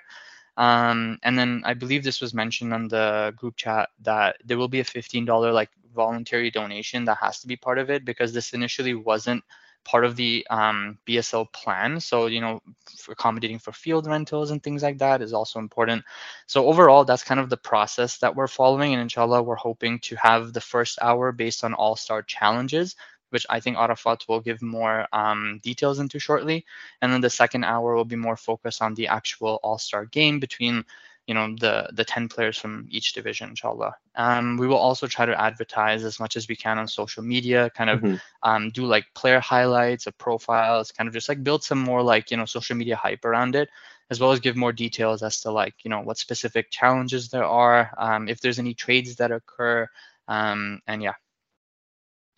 Um, 0.56 1.18
and 1.22 1.38
then 1.38 1.62
I 1.64 1.74
believe 1.74 2.04
this 2.04 2.20
was 2.20 2.34
mentioned 2.34 2.72
on 2.72 2.88
the 2.88 3.32
group 3.36 3.56
chat 3.56 3.90
that 4.02 4.36
there 4.44 4.58
will 4.58 4.68
be 4.68 4.80
a 4.80 4.84
$15 4.84 5.52
like 5.52 5.70
voluntary 5.94 6.50
donation 6.50 7.04
that 7.04 7.18
has 7.20 7.40
to 7.40 7.46
be 7.46 7.56
part 7.56 7.78
of 7.78 7.90
it 7.90 8.04
because 8.04 8.32
this 8.32 8.52
initially 8.52 8.94
wasn't 8.94 9.42
part 9.84 10.04
of 10.04 10.16
the 10.16 10.46
um, 10.50 10.98
BSL 11.06 11.52
plan. 11.52 12.00
So, 12.00 12.26
you 12.26 12.40
know, 12.40 12.60
for 12.96 13.12
accommodating 13.12 13.58
for 13.58 13.72
field 13.72 14.06
rentals 14.06 14.50
and 14.50 14.62
things 14.62 14.82
like 14.82 14.98
that 14.98 15.20
is 15.22 15.32
also 15.32 15.58
important. 15.58 16.04
So 16.46 16.66
overall, 16.66 17.04
that's 17.04 17.22
kind 17.22 17.38
of 17.38 17.50
the 17.50 17.56
process 17.56 18.18
that 18.18 18.34
we're 18.34 18.48
following. 18.48 18.92
And 18.92 19.02
inshallah, 19.02 19.42
we're 19.42 19.56
hoping 19.56 19.98
to 20.00 20.16
have 20.16 20.52
the 20.52 20.60
first 20.60 20.98
hour 21.02 21.32
based 21.32 21.64
on 21.64 21.74
all-star 21.74 22.22
challenges, 22.22 22.96
which 23.34 23.46
I 23.50 23.60
think 23.60 23.76
Arafat 23.78 24.24
will 24.28 24.40
give 24.40 24.62
more 24.62 25.08
um, 25.12 25.60
details 25.62 26.00
into 26.00 26.20
shortly. 26.20 26.64
And 27.02 27.12
then 27.12 27.22
the 27.22 27.30
second 27.30 27.64
hour 27.64 27.94
will 27.94 28.06
be 28.06 28.16
more 28.16 28.36
focused 28.38 28.82
on 28.82 28.94
the 28.94 29.08
actual 29.08 29.60
all-star 29.62 30.06
game 30.06 30.40
between 30.40 30.84
you 31.26 31.34
know 31.34 31.54
the 31.60 31.90
the 31.94 32.04
10 32.04 32.28
players 32.28 32.58
from 32.58 32.86
each 32.90 33.14
division 33.14 33.50
inshallah 33.50 33.94
um, 34.16 34.58
we 34.58 34.66
will 34.68 34.78
also 34.78 35.06
try 35.06 35.26
to 35.26 35.40
advertise 35.40 36.04
as 36.04 36.20
much 36.20 36.36
as 36.36 36.48
we 36.48 36.56
can 36.56 36.78
on 36.78 36.88
social 36.88 37.22
media 37.22 37.70
kind 37.76 37.90
of 37.90 38.02
Mhm. 38.02 38.20
um, 38.42 38.70
do 38.70 38.86
like 38.86 39.06
player 39.14 39.40
highlights 39.40 40.06
of 40.06 40.18
profiles 40.18 40.92
kind 40.92 41.08
of 41.08 41.14
just 41.14 41.28
like 41.28 41.42
build 41.42 41.64
some 41.64 41.78
more 41.78 42.02
like 42.02 42.30
you 42.30 42.36
know 42.36 42.46
social 42.46 42.76
media 42.76 42.96
hype 42.96 43.24
around 43.24 43.56
it 43.56 43.68
as 44.10 44.20
well 44.20 44.32
as 44.32 44.40
give 44.40 44.56
more 44.56 44.72
details 44.72 45.22
as 45.22 45.40
to 45.40 45.50
like 45.50 45.74
you 45.84 45.90
know 45.90 46.00
what 46.00 46.18
specific 46.18 46.70
challenges 46.70 47.28
there 47.30 47.44
are 47.46 47.90
um, 47.98 48.28
if 48.28 48.40
there's 48.40 48.58
any 48.58 48.74
trades 48.74 49.16
that 49.16 49.32
occur 49.32 49.88
um, 50.28 50.80
and 50.86 51.02
yeah 51.02 51.14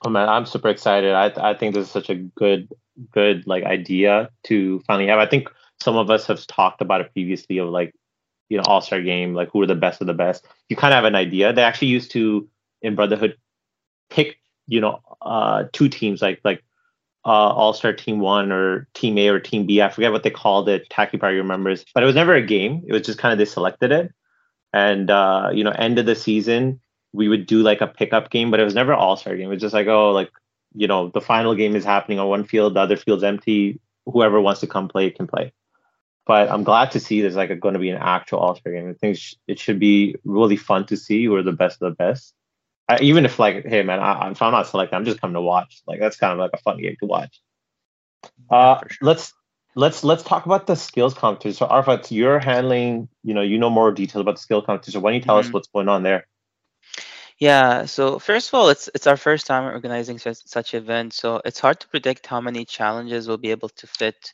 Oh 0.04 0.10
man, 0.10 0.28
I'm 0.28 0.46
super 0.46 0.68
excited. 0.68 1.12
I 1.12 1.32
I 1.36 1.54
think 1.54 1.74
this 1.74 1.86
is 1.86 1.92
such 1.92 2.10
a 2.10 2.14
good 2.14 2.68
good 3.12 3.46
like 3.46 3.64
idea 3.64 4.30
to 4.44 4.80
finally 4.86 5.08
have. 5.08 5.18
I 5.18 5.26
think 5.26 5.48
some 5.80 5.96
of 5.96 6.10
us 6.10 6.26
have 6.26 6.46
talked 6.46 6.80
about 6.80 7.00
it 7.00 7.12
previously 7.12 7.58
of 7.58 7.68
like 7.68 7.94
you 8.48 8.56
know 8.56 8.64
All 8.66 8.80
Star 8.80 9.00
Game, 9.00 9.34
like 9.34 9.50
who 9.50 9.62
are 9.62 9.66
the 9.66 9.74
best 9.74 10.00
of 10.00 10.06
the 10.06 10.14
best. 10.14 10.46
You 10.68 10.76
kind 10.76 10.92
of 10.92 10.96
have 10.96 11.04
an 11.04 11.14
idea. 11.14 11.52
They 11.52 11.62
actually 11.62 11.88
used 11.88 12.10
to 12.12 12.48
in 12.82 12.94
Brotherhood 12.94 13.36
pick 14.10 14.38
you 14.66 14.80
know, 14.80 15.00
uh, 15.22 15.64
two 15.72 15.88
teams 15.88 16.20
like 16.20 16.40
like 16.44 16.62
uh, 17.24 17.28
All 17.28 17.72
Star 17.72 17.92
Team 17.92 18.20
One 18.20 18.52
or 18.52 18.88
Team 18.94 19.18
A 19.18 19.28
or 19.28 19.40
Team 19.40 19.66
B. 19.66 19.80
I 19.80 19.88
forget 19.88 20.12
what 20.12 20.22
they 20.22 20.30
called 20.30 20.68
it. 20.68 20.88
Taki 20.90 21.18
Party 21.18 21.36
remembers, 21.36 21.84
but 21.94 22.02
it 22.02 22.06
was 22.06 22.14
never 22.14 22.34
a 22.34 22.42
game. 22.42 22.84
It 22.86 22.92
was 22.92 23.02
just 23.02 23.18
kind 23.18 23.32
of 23.32 23.38
they 23.38 23.44
selected 23.44 23.92
it, 23.92 24.12
and 24.72 25.10
uh, 25.10 25.50
you 25.52 25.64
know, 25.64 25.70
end 25.70 25.98
of 25.98 26.06
the 26.06 26.14
season 26.14 26.80
we 27.16 27.28
would 27.28 27.46
do 27.46 27.62
like 27.62 27.80
a 27.80 27.86
pickup 27.86 28.30
game, 28.30 28.50
but 28.50 28.60
it 28.60 28.64
was 28.64 28.74
never 28.74 28.94
All 28.94 29.16
Star 29.16 29.36
game. 29.36 29.46
It 29.46 29.54
was 29.54 29.60
just 29.60 29.74
like 29.74 29.86
oh, 29.86 30.12
like 30.12 30.30
you 30.74 30.86
know, 30.86 31.08
the 31.08 31.20
final 31.20 31.54
game 31.54 31.74
is 31.74 31.84
happening 31.84 32.18
on 32.18 32.28
one 32.28 32.44
field, 32.44 32.74
the 32.74 32.80
other 32.80 32.96
field's 32.96 33.24
empty. 33.24 33.80
Whoever 34.04 34.40
wants 34.40 34.60
to 34.60 34.66
come 34.66 34.88
play 34.88 35.10
can 35.10 35.26
play. 35.26 35.52
But 36.26 36.50
I'm 36.50 36.64
glad 36.64 36.90
to 36.92 37.00
see 37.00 37.20
there's 37.20 37.36
like 37.36 37.58
going 37.60 37.74
to 37.74 37.80
be 37.80 37.90
an 37.90 37.98
actual 38.00 38.38
All 38.38 38.54
Star 38.54 38.72
game. 38.72 38.88
I 38.88 38.94
think 38.94 39.18
it 39.48 39.58
should 39.58 39.78
be 39.78 40.16
really 40.24 40.56
fun 40.56 40.86
to 40.86 40.96
see. 40.96 41.28
We're 41.28 41.42
the 41.42 41.52
best 41.52 41.82
of 41.82 41.90
the 41.90 41.96
best 41.96 42.34
I, 42.88 42.98
even 43.00 43.24
if 43.24 43.38
like, 43.38 43.64
hey 43.66 43.82
man, 43.82 43.98
I, 43.98 44.30
if 44.30 44.40
I'm 44.40 44.52
not 44.52 44.66
selected, 44.66 44.96
I'm 44.96 45.04
just 45.04 45.20
coming 45.20 45.34
to 45.34 45.40
watch. 45.40 45.82
Like 45.86 46.00
that's 46.00 46.16
kind 46.16 46.32
of 46.32 46.38
like 46.38 46.52
a 46.54 46.58
fun 46.58 46.78
game 46.78 46.96
to 47.00 47.06
watch. 47.06 47.40
Uh, 48.50 48.80
sure. 48.80 48.88
let's 49.02 49.32
let's 49.74 50.04
let's 50.04 50.22
talk 50.22 50.46
about 50.46 50.66
the 50.66 50.76
skills 50.76 51.14
competition. 51.14 51.54
So 51.54 51.66
Arafat, 51.66 52.10
you're 52.12 52.38
handling, 52.38 53.08
you 53.24 53.34
know, 53.34 53.42
you 53.42 53.58
know 53.58 53.70
more 53.70 53.90
details 53.92 54.22
about 54.22 54.36
the 54.36 54.42
skill 54.42 54.62
competition. 54.62 55.00
So 55.00 55.00
Why 55.00 55.10
don't 55.10 55.20
you 55.20 55.24
tell 55.24 55.36
mm-hmm. 55.36 55.48
us 55.48 55.52
what's 55.52 55.68
going 55.68 55.88
on 55.88 56.02
there? 56.02 56.26
Yeah. 57.38 57.84
So 57.84 58.18
first 58.18 58.48
of 58.48 58.54
all, 58.54 58.68
it's 58.70 58.88
it's 58.94 59.06
our 59.06 59.16
first 59.16 59.46
time 59.46 59.64
organizing 59.64 60.18
such 60.18 60.38
such 60.46 60.74
event, 60.74 61.12
so 61.12 61.40
it's 61.44 61.60
hard 61.60 61.80
to 61.80 61.88
predict 61.88 62.26
how 62.26 62.40
many 62.40 62.64
challenges 62.64 63.28
we'll 63.28 63.36
be 63.36 63.50
able 63.50 63.68
to 63.70 63.86
fit 63.86 64.32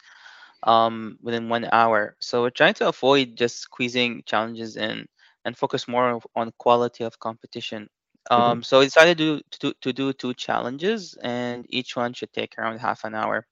um, 0.63 1.19
within 1.23 1.49
one 1.49 1.69
hour. 1.73 2.15
So 2.21 2.43
we're 2.43 2.51
trying 2.51 2.75
to 2.75 2.89
avoid 2.89 3.37
just 3.37 3.59
squeezing 3.59 4.23
challenges 4.25 4.77
in 4.77 5.07
and 5.45 5.57
focus 5.57 5.89
more 5.89 6.21
on 6.37 6.53
quality 6.59 7.03
of 7.05 7.19
competition. 7.19 7.89
Mm-hmm. 8.31 8.43
Um, 8.43 8.63
so 8.63 8.79
we 8.79 8.87
decided 8.87 9.19
to, 9.19 9.41
to 9.59 9.75
to 9.81 9.93
do 9.93 10.13
two 10.13 10.35
challenges, 10.35 11.17
and 11.21 11.67
each 11.69 11.97
one 11.97 12.13
should 12.13 12.33
take 12.33 12.55
around 12.57 12.79
half 12.79 13.03
an 13.05 13.15
hour. 13.17 13.47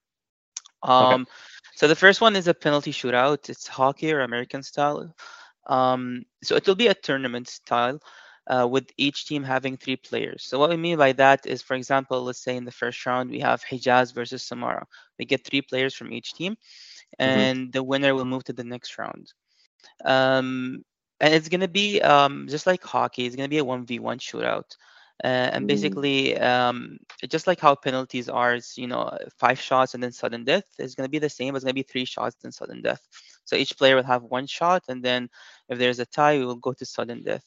Um, 0.81 1.21
okay. 1.21 1.31
So 1.75 1.87
the 1.87 1.95
first 1.95 2.21
one 2.21 2.37
is 2.37 2.47
a 2.47 2.53
penalty 2.53 2.91
shootout. 2.93 3.49
It's 3.49 3.67
hockey 3.67 4.13
or 4.13 4.21
American 4.21 4.63
style. 4.63 5.13
Um, 5.67 6.23
so 6.43 6.55
it 6.55 6.65
will 6.65 6.75
be 6.75 6.87
a 6.87 6.93
tournament 6.93 7.49
style. 7.49 7.99
Uh, 8.47 8.67
with 8.67 8.89
each 8.97 9.27
team 9.27 9.43
having 9.43 9.77
three 9.77 9.95
players. 9.95 10.43
So 10.43 10.57
what 10.57 10.71
we 10.71 10.75
mean 10.75 10.97
by 10.97 11.13
that 11.13 11.45
is, 11.45 11.61
for 11.61 11.75
example, 11.75 12.23
let's 12.23 12.43
say 12.43 12.57
in 12.57 12.65
the 12.65 12.71
first 12.71 13.05
round 13.05 13.29
we 13.29 13.39
have 13.39 13.63
Hijaz 13.63 14.15
versus 14.15 14.41
Samara. 14.41 14.87
We 15.19 15.25
get 15.25 15.45
three 15.45 15.61
players 15.61 15.93
from 15.93 16.11
each 16.11 16.33
team, 16.33 16.53
mm-hmm. 16.53 17.23
and 17.23 17.57
mm-hmm. 17.59 17.71
the 17.71 17.83
winner 17.83 18.15
will 18.15 18.25
move 18.25 18.43
to 18.45 18.53
the 18.53 18.63
next 18.63 18.97
round. 18.97 19.31
Um, 20.03 20.83
and 21.19 21.33
it's 21.35 21.49
gonna 21.49 21.67
be 21.67 22.01
um, 22.01 22.47
just 22.49 22.65
like 22.65 22.83
hockey. 22.83 23.25
It's 23.25 23.35
gonna 23.35 23.47
be 23.47 23.59
a 23.59 23.63
one 23.63 23.85
v 23.85 23.99
one 23.99 24.17
shootout, 24.17 24.75
uh, 25.23 25.53
and 25.53 25.65
mm. 25.65 25.67
basically 25.67 26.37
um, 26.39 26.97
just 27.29 27.45
like 27.45 27.59
how 27.59 27.75
penalties 27.75 28.27
are, 28.27 28.55
it's 28.55 28.75
you 28.75 28.87
know 28.87 29.15
five 29.37 29.59
shots 29.59 29.93
and 29.93 30.01
then 30.01 30.11
sudden 30.11 30.43
death. 30.43 30.65
It's 30.79 30.95
gonna 30.95 31.09
be 31.09 31.19
the 31.19 31.29
same. 31.29 31.55
It's 31.55 31.63
gonna 31.63 31.75
be 31.75 31.83
three 31.83 32.05
shots 32.05 32.43
and 32.43 32.53
sudden 32.53 32.81
death. 32.81 33.01
So 33.45 33.55
each 33.55 33.77
player 33.77 33.95
will 33.95 34.03
have 34.03 34.23
one 34.23 34.47
shot, 34.47 34.83
and 34.89 35.03
then 35.03 35.29
if 35.69 35.77
there's 35.77 35.99
a 35.99 36.05
tie, 36.07 36.39
we 36.39 36.45
will 36.45 36.55
go 36.55 36.73
to 36.73 36.85
sudden 36.85 37.23
death. 37.23 37.45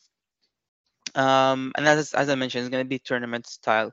Um, 1.14 1.72
and 1.76 1.86
as 1.86 2.14
as 2.14 2.28
I 2.28 2.34
mentioned, 2.34 2.64
it's 2.64 2.72
gonna 2.72 2.84
be 2.84 2.98
tournament 2.98 3.46
style. 3.46 3.92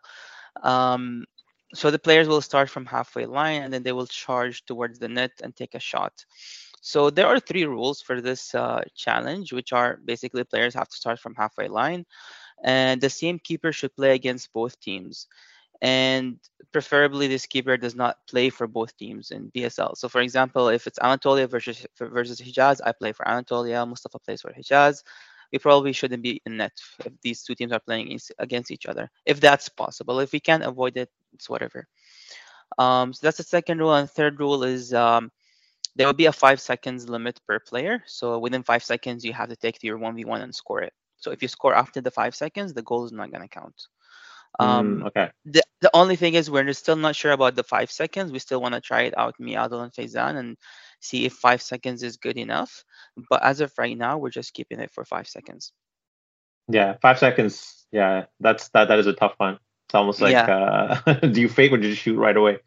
Um, 0.63 1.25
so 1.73 1.89
the 1.89 1.99
players 1.99 2.27
will 2.27 2.41
start 2.41 2.69
from 2.69 2.85
halfway 2.85 3.25
line, 3.25 3.63
and 3.63 3.73
then 3.73 3.83
they 3.83 3.93
will 3.93 4.07
charge 4.07 4.65
towards 4.65 4.99
the 4.99 5.07
net 5.07 5.31
and 5.43 5.55
take 5.55 5.75
a 5.75 5.79
shot. 5.79 6.25
So 6.81 7.09
there 7.09 7.27
are 7.27 7.39
three 7.39 7.65
rules 7.65 8.01
for 8.01 8.21
this 8.21 8.55
uh, 8.55 8.81
challenge, 8.95 9.53
which 9.53 9.71
are 9.71 9.99
basically 10.03 10.43
players 10.43 10.73
have 10.73 10.89
to 10.89 10.97
start 10.97 11.19
from 11.19 11.35
halfway 11.35 11.67
line, 11.67 12.05
and 12.63 12.99
the 12.99 13.09
same 13.09 13.39
keeper 13.39 13.71
should 13.71 13.95
play 13.95 14.13
against 14.15 14.51
both 14.53 14.79
teams. 14.79 15.27
And 15.81 16.37
preferably, 16.71 17.27
this 17.27 17.47
keeper 17.47 17.75
does 17.77 17.95
not 17.95 18.17
play 18.29 18.49
for 18.49 18.67
both 18.67 18.95
teams 18.97 19.31
in 19.31 19.51
BSL. 19.51 19.95
So, 19.97 20.07
for 20.09 20.21
example, 20.21 20.69
if 20.69 20.85
it's 20.85 20.99
Anatolia 20.99 21.47
versus 21.47 21.85
versus 21.99 22.39
Hijaz, 22.39 22.81
I 22.85 22.91
play 22.91 23.13
for 23.13 23.27
Anatolia. 23.27 23.85
Mustafa 23.85 24.19
plays 24.19 24.41
for 24.41 24.51
Hijaz. 24.51 25.03
We 25.51 25.59
probably 25.59 25.93
shouldn't 25.93 26.23
be 26.23 26.41
in 26.45 26.57
net 26.57 26.73
if 27.05 27.13
these 27.21 27.43
two 27.43 27.55
teams 27.55 27.71
are 27.71 27.79
playing 27.79 28.19
against 28.39 28.71
each 28.71 28.85
other, 28.85 29.09
if 29.25 29.39
that's 29.39 29.69
possible. 29.69 30.19
If 30.19 30.31
we 30.31 30.39
can 30.39 30.61
avoid 30.61 30.97
it, 30.97 31.09
it's 31.33 31.49
whatever. 31.49 31.87
Um, 32.77 33.13
so 33.13 33.19
that's 33.23 33.37
the 33.37 33.43
second 33.43 33.79
rule. 33.79 33.93
And 33.93 34.09
third 34.09 34.39
rule 34.39 34.63
is 34.63 34.93
um, 34.93 35.31
there 35.95 36.07
will 36.07 36.13
be 36.13 36.27
a 36.27 36.31
five 36.31 36.61
seconds 36.61 37.09
limit 37.09 37.39
per 37.47 37.59
player. 37.59 38.03
So 38.05 38.39
within 38.39 38.63
five 38.63 38.83
seconds, 38.83 39.25
you 39.25 39.33
have 39.33 39.49
to 39.49 39.55
take 39.55 39.83
your 39.83 39.97
1v1 39.97 40.41
and 40.41 40.55
score 40.55 40.81
it. 40.81 40.93
So 41.17 41.31
if 41.31 41.41
you 41.41 41.47
score 41.47 41.75
after 41.75 42.01
the 42.01 42.11
five 42.11 42.35
seconds, 42.35 42.73
the 42.73 42.81
goal 42.81 43.05
is 43.05 43.11
not 43.11 43.31
going 43.31 43.43
to 43.43 43.47
count. 43.47 43.87
Um, 44.59 44.99
mm, 44.99 45.07
okay. 45.07 45.29
The, 45.45 45.63
the 45.81 45.91
only 45.93 46.15
thing 46.15 46.33
is 46.33 46.49
we're 46.49 46.71
still 46.73 46.95
not 46.95 47.15
sure 47.15 47.31
about 47.31 47.55
the 47.55 47.63
five 47.63 47.91
seconds. 47.91 48.31
We 48.31 48.39
still 48.39 48.61
want 48.61 48.75
to 48.75 48.81
try 48.81 49.03
it 49.03 49.17
out, 49.17 49.39
me, 49.39 49.55
Adil, 49.55 49.83
and 49.83 49.93
Faizan, 49.93 50.37
and 50.37 50.57
see 51.01 51.25
if 51.25 51.33
five 51.33 51.61
seconds 51.61 52.03
is 52.03 52.17
good 52.17 52.37
enough. 52.37 52.85
But 53.29 53.43
as 53.43 53.59
of 53.59 53.73
right 53.77 53.97
now, 53.97 54.17
we're 54.17 54.29
just 54.29 54.53
keeping 54.53 54.79
it 54.79 54.91
for 54.91 55.03
five 55.03 55.27
seconds. 55.27 55.73
Yeah, 56.69 56.95
five 57.01 57.19
seconds. 57.19 57.85
Yeah, 57.91 58.25
that's 58.39 58.69
that. 58.69 58.87
That 58.87 58.99
is 58.99 59.07
a 59.07 59.13
tough 59.13 59.33
one. 59.37 59.59
It's 59.87 59.95
almost 59.95 60.21
like, 60.21 60.31
yeah. 60.31 61.01
uh, 61.05 61.13
do 61.27 61.41
you 61.41 61.49
fake 61.49 61.73
or 61.73 61.77
do 61.77 61.89
you 61.89 61.95
shoot 61.95 62.17
right 62.17 62.37
away? 62.37 62.59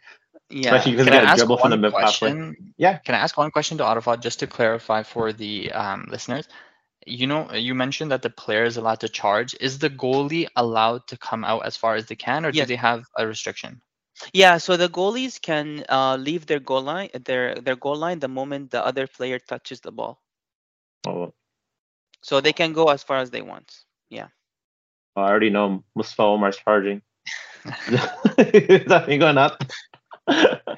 Yeah. 0.50 0.74
Especially 0.74 0.92
because 0.92 1.06
can 1.06 1.14
I 1.14 1.32
ask 1.32 1.48
one 1.48 1.80
the 1.80 1.90
question? 1.90 2.74
Yeah. 2.76 2.98
Can 2.98 3.14
I 3.14 3.18
ask 3.18 3.36
one 3.36 3.50
question 3.50 3.78
to 3.78 3.86
Arafat 3.86 4.20
just 4.20 4.40
to 4.40 4.46
clarify 4.46 5.04
for 5.04 5.32
the 5.32 5.72
um, 5.72 6.06
listeners? 6.10 6.46
You 7.06 7.26
know, 7.26 7.50
you 7.52 7.74
mentioned 7.74 8.10
that 8.10 8.22
the 8.22 8.30
player 8.30 8.64
is 8.64 8.76
allowed 8.76 9.00
to 9.00 9.08
charge. 9.08 9.56
Is 9.60 9.78
the 9.78 9.90
goalie 9.90 10.48
allowed 10.54 11.06
to 11.08 11.16
come 11.16 11.44
out 11.44 11.64
as 11.64 11.76
far 11.76 11.94
as 11.96 12.06
they 12.06 12.14
can, 12.14 12.44
or 12.44 12.52
do 12.52 12.64
they 12.64 12.76
have 12.76 13.04
a 13.16 13.26
restriction? 13.26 13.80
Yeah, 14.32 14.58
so 14.58 14.76
the 14.76 14.88
goalies 14.88 15.40
can 15.40 15.84
uh, 15.88 16.16
leave 16.16 16.46
their 16.46 16.60
goal 16.60 16.82
line, 16.82 17.10
their 17.24 17.54
their 17.56 17.76
goal 17.76 17.96
line, 17.96 18.20
the 18.20 18.28
moment 18.28 18.70
the 18.70 18.84
other 18.84 19.06
player 19.06 19.38
touches 19.38 19.80
the 19.80 19.92
ball. 19.92 20.20
Oh. 21.06 21.34
So 22.22 22.40
they 22.40 22.52
can 22.52 22.72
go 22.72 22.88
as 22.88 23.02
far 23.02 23.18
as 23.18 23.30
they 23.30 23.42
want. 23.42 23.72
Yeah. 24.08 24.28
I 25.16 25.22
already 25.22 25.50
know 25.50 25.84
Mustafa 25.94 26.22
Omar's 26.22 26.56
charging. 26.56 27.02
is 28.38 28.86
that 28.86 29.06
me 29.08 29.18
going 29.18 29.38
up? 29.38 29.62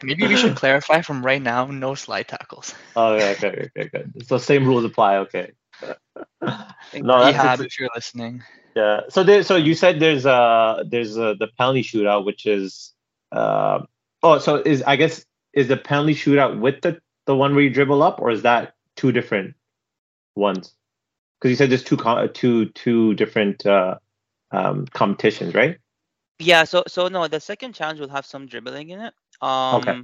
Maybe 0.03 0.27
we 0.27 0.37
should 0.37 0.57
clarify 0.57 1.03
from 1.03 1.25
right 1.25 1.41
now: 1.41 1.67
no 1.67 1.95
slide 1.95 2.29
tackles. 2.29 2.75
Oh, 2.97 3.15
okay, 3.15 3.33
okay, 3.33 3.71
okay, 3.77 3.89
good. 3.89 4.27
So 4.27 4.39
same 4.39 4.67
rules 4.67 4.85
apply. 4.85 5.19
Okay. 5.19 5.53
no, 6.43 7.33
that's 7.33 7.63
if 7.63 7.79
you're 7.79 7.91
listening. 7.95 8.43
Yeah. 8.75 9.03
So 9.09 9.23
there, 9.23 9.43
so 9.43 9.57
you 9.57 9.75
said 9.75 10.01
there's 10.01 10.27
uh 10.27 10.83
there's 10.87 11.17
uh, 11.17 11.35
the 11.39 11.49
penalty 11.59 11.83
shootout, 11.83 12.25
which 12.25 12.45
is 12.45 12.93
uh 13.33 13.81
oh 14.23 14.39
so 14.39 14.57
is 14.57 14.83
I 14.83 14.97
guess 14.97 15.25
is 15.53 15.69
the 15.69 15.77
penalty 15.77 16.15
shootout 16.15 16.61
with 16.61 16.83
the 16.83 17.01
the 17.27 17.35
one 17.35 17.55
where 17.55 17.65
you 17.65 17.71
dribble 17.71 18.03
up, 18.03 18.21
or 18.21 18.31
is 18.31 18.43
that 18.43 18.75
two 18.95 19.13
different 19.13 19.55
ones? 20.35 20.75
Because 21.41 21.51
you 21.51 21.57
said 21.57 21.71
there's 21.71 21.85
two 21.85 21.99
two 22.33 22.67
two 22.67 23.15
different 23.15 23.67
uh 23.67 23.97
um 24.53 24.87
competitions, 24.87 25.55
right? 25.55 25.79
Yeah. 26.39 26.65
So 26.65 26.85
so 26.87 27.09
no, 27.09 27.27
the 27.29 27.41
second 27.41 27.75
challenge 27.75 28.01
will 28.01 28.09
have 28.09 28.27
some 28.27 28.47
dribbling 28.47 28.91
in 28.91 29.01
it. 29.01 29.15
Um, 29.41 29.75
okay. 29.77 30.03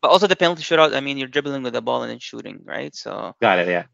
But 0.00 0.10
also 0.10 0.26
the 0.26 0.36
penalty 0.36 0.62
shootout. 0.62 0.96
I 0.96 1.00
mean, 1.00 1.18
you're 1.18 1.28
dribbling 1.28 1.62
with 1.62 1.74
the 1.74 1.82
ball 1.82 2.02
and 2.02 2.10
then 2.10 2.18
shooting, 2.18 2.60
right? 2.64 2.94
So 2.94 3.36
got 3.40 3.58
it. 3.58 3.68
Yeah. 3.68 3.84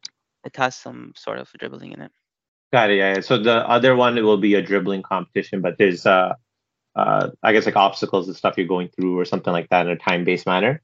It 0.45 0.57
has 0.57 0.77
some 0.77 1.13
sort 1.17 1.39
of 1.39 1.51
dribbling 1.59 1.93
in 1.93 2.01
it. 2.01 2.13
Got 2.73 2.91
it. 2.91 2.97
Yeah. 2.97 3.21
So 3.21 3.39
the 3.39 3.69
other 3.69 3.97
one 3.97 4.15
will 4.15 4.39
be 4.39 4.55
a 4.55 4.63
dribbling 4.63 5.03
competition, 5.03 5.61
but 5.61 5.79
there's 5.79 6.07
uh, 6.07 6.35
uh, 6.99 7.31
I 7.43 7.53
guess 7.53 7.67
like 7.67 7.77
obstacles 7.77 8.27
and 8.27 8.37
stuff 8.37 8.55
you're 8.57 8.67
going 8.67 8.89
through 8.89 9.19
or 9.19 9.25
something 9.25 9.53
like 9.53 9.69
that 9.71 9.87
in 9.87 9.93
a 9.93 9.97
time-based 9.97 10.47
manner. 10.47 10.83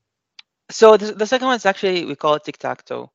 So 0.71 0.97
the, 0.97 1.13
the 1.13 1.27
second 1.27 1.49
one 1.49 1.57
is 1.57 1.67
actually 1.67 2.05
we 2.05 2.15
call 2.15 2.35
it 2.35 2.45
tic 2.45 2.59
tac 2.59 2.85
toe, 2.85 3.11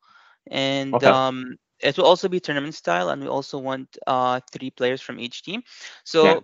and 0.52 0.94
okay. 0.94 1.08
um, 1.08 1.58
it 1.82 1.98
will 1.98 2.06
also 2.06 2.28
be 2.28 2.40
tournament 2.40 2.76
style 2.76 3.10
and 3.10 3.22
we 3.22 3.28
also 3.28 3.58
want 3.58 3.98
uh, 4.06 4.40
three 4.52 4.70
players 4.70 5.02
from 5.02 5.20
each 5.20 5.44
team 5.44 5.64
so 6.04 6.26
yeah. 6.26 6.40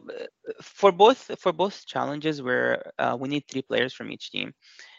For 0.62 0.92
both 0.92 1.32
for 1.40 1.52
both 1.52 1.86
challenges 1.88 2.42
where 2.42 2.92
uh, 3.00 3.18
we 3.20 3.28
need 3.28 3.46
three 3.48 3.64
players 3.64 3.94
from 3.94 4.12
each 4.12 4.32
team 4.32 4.54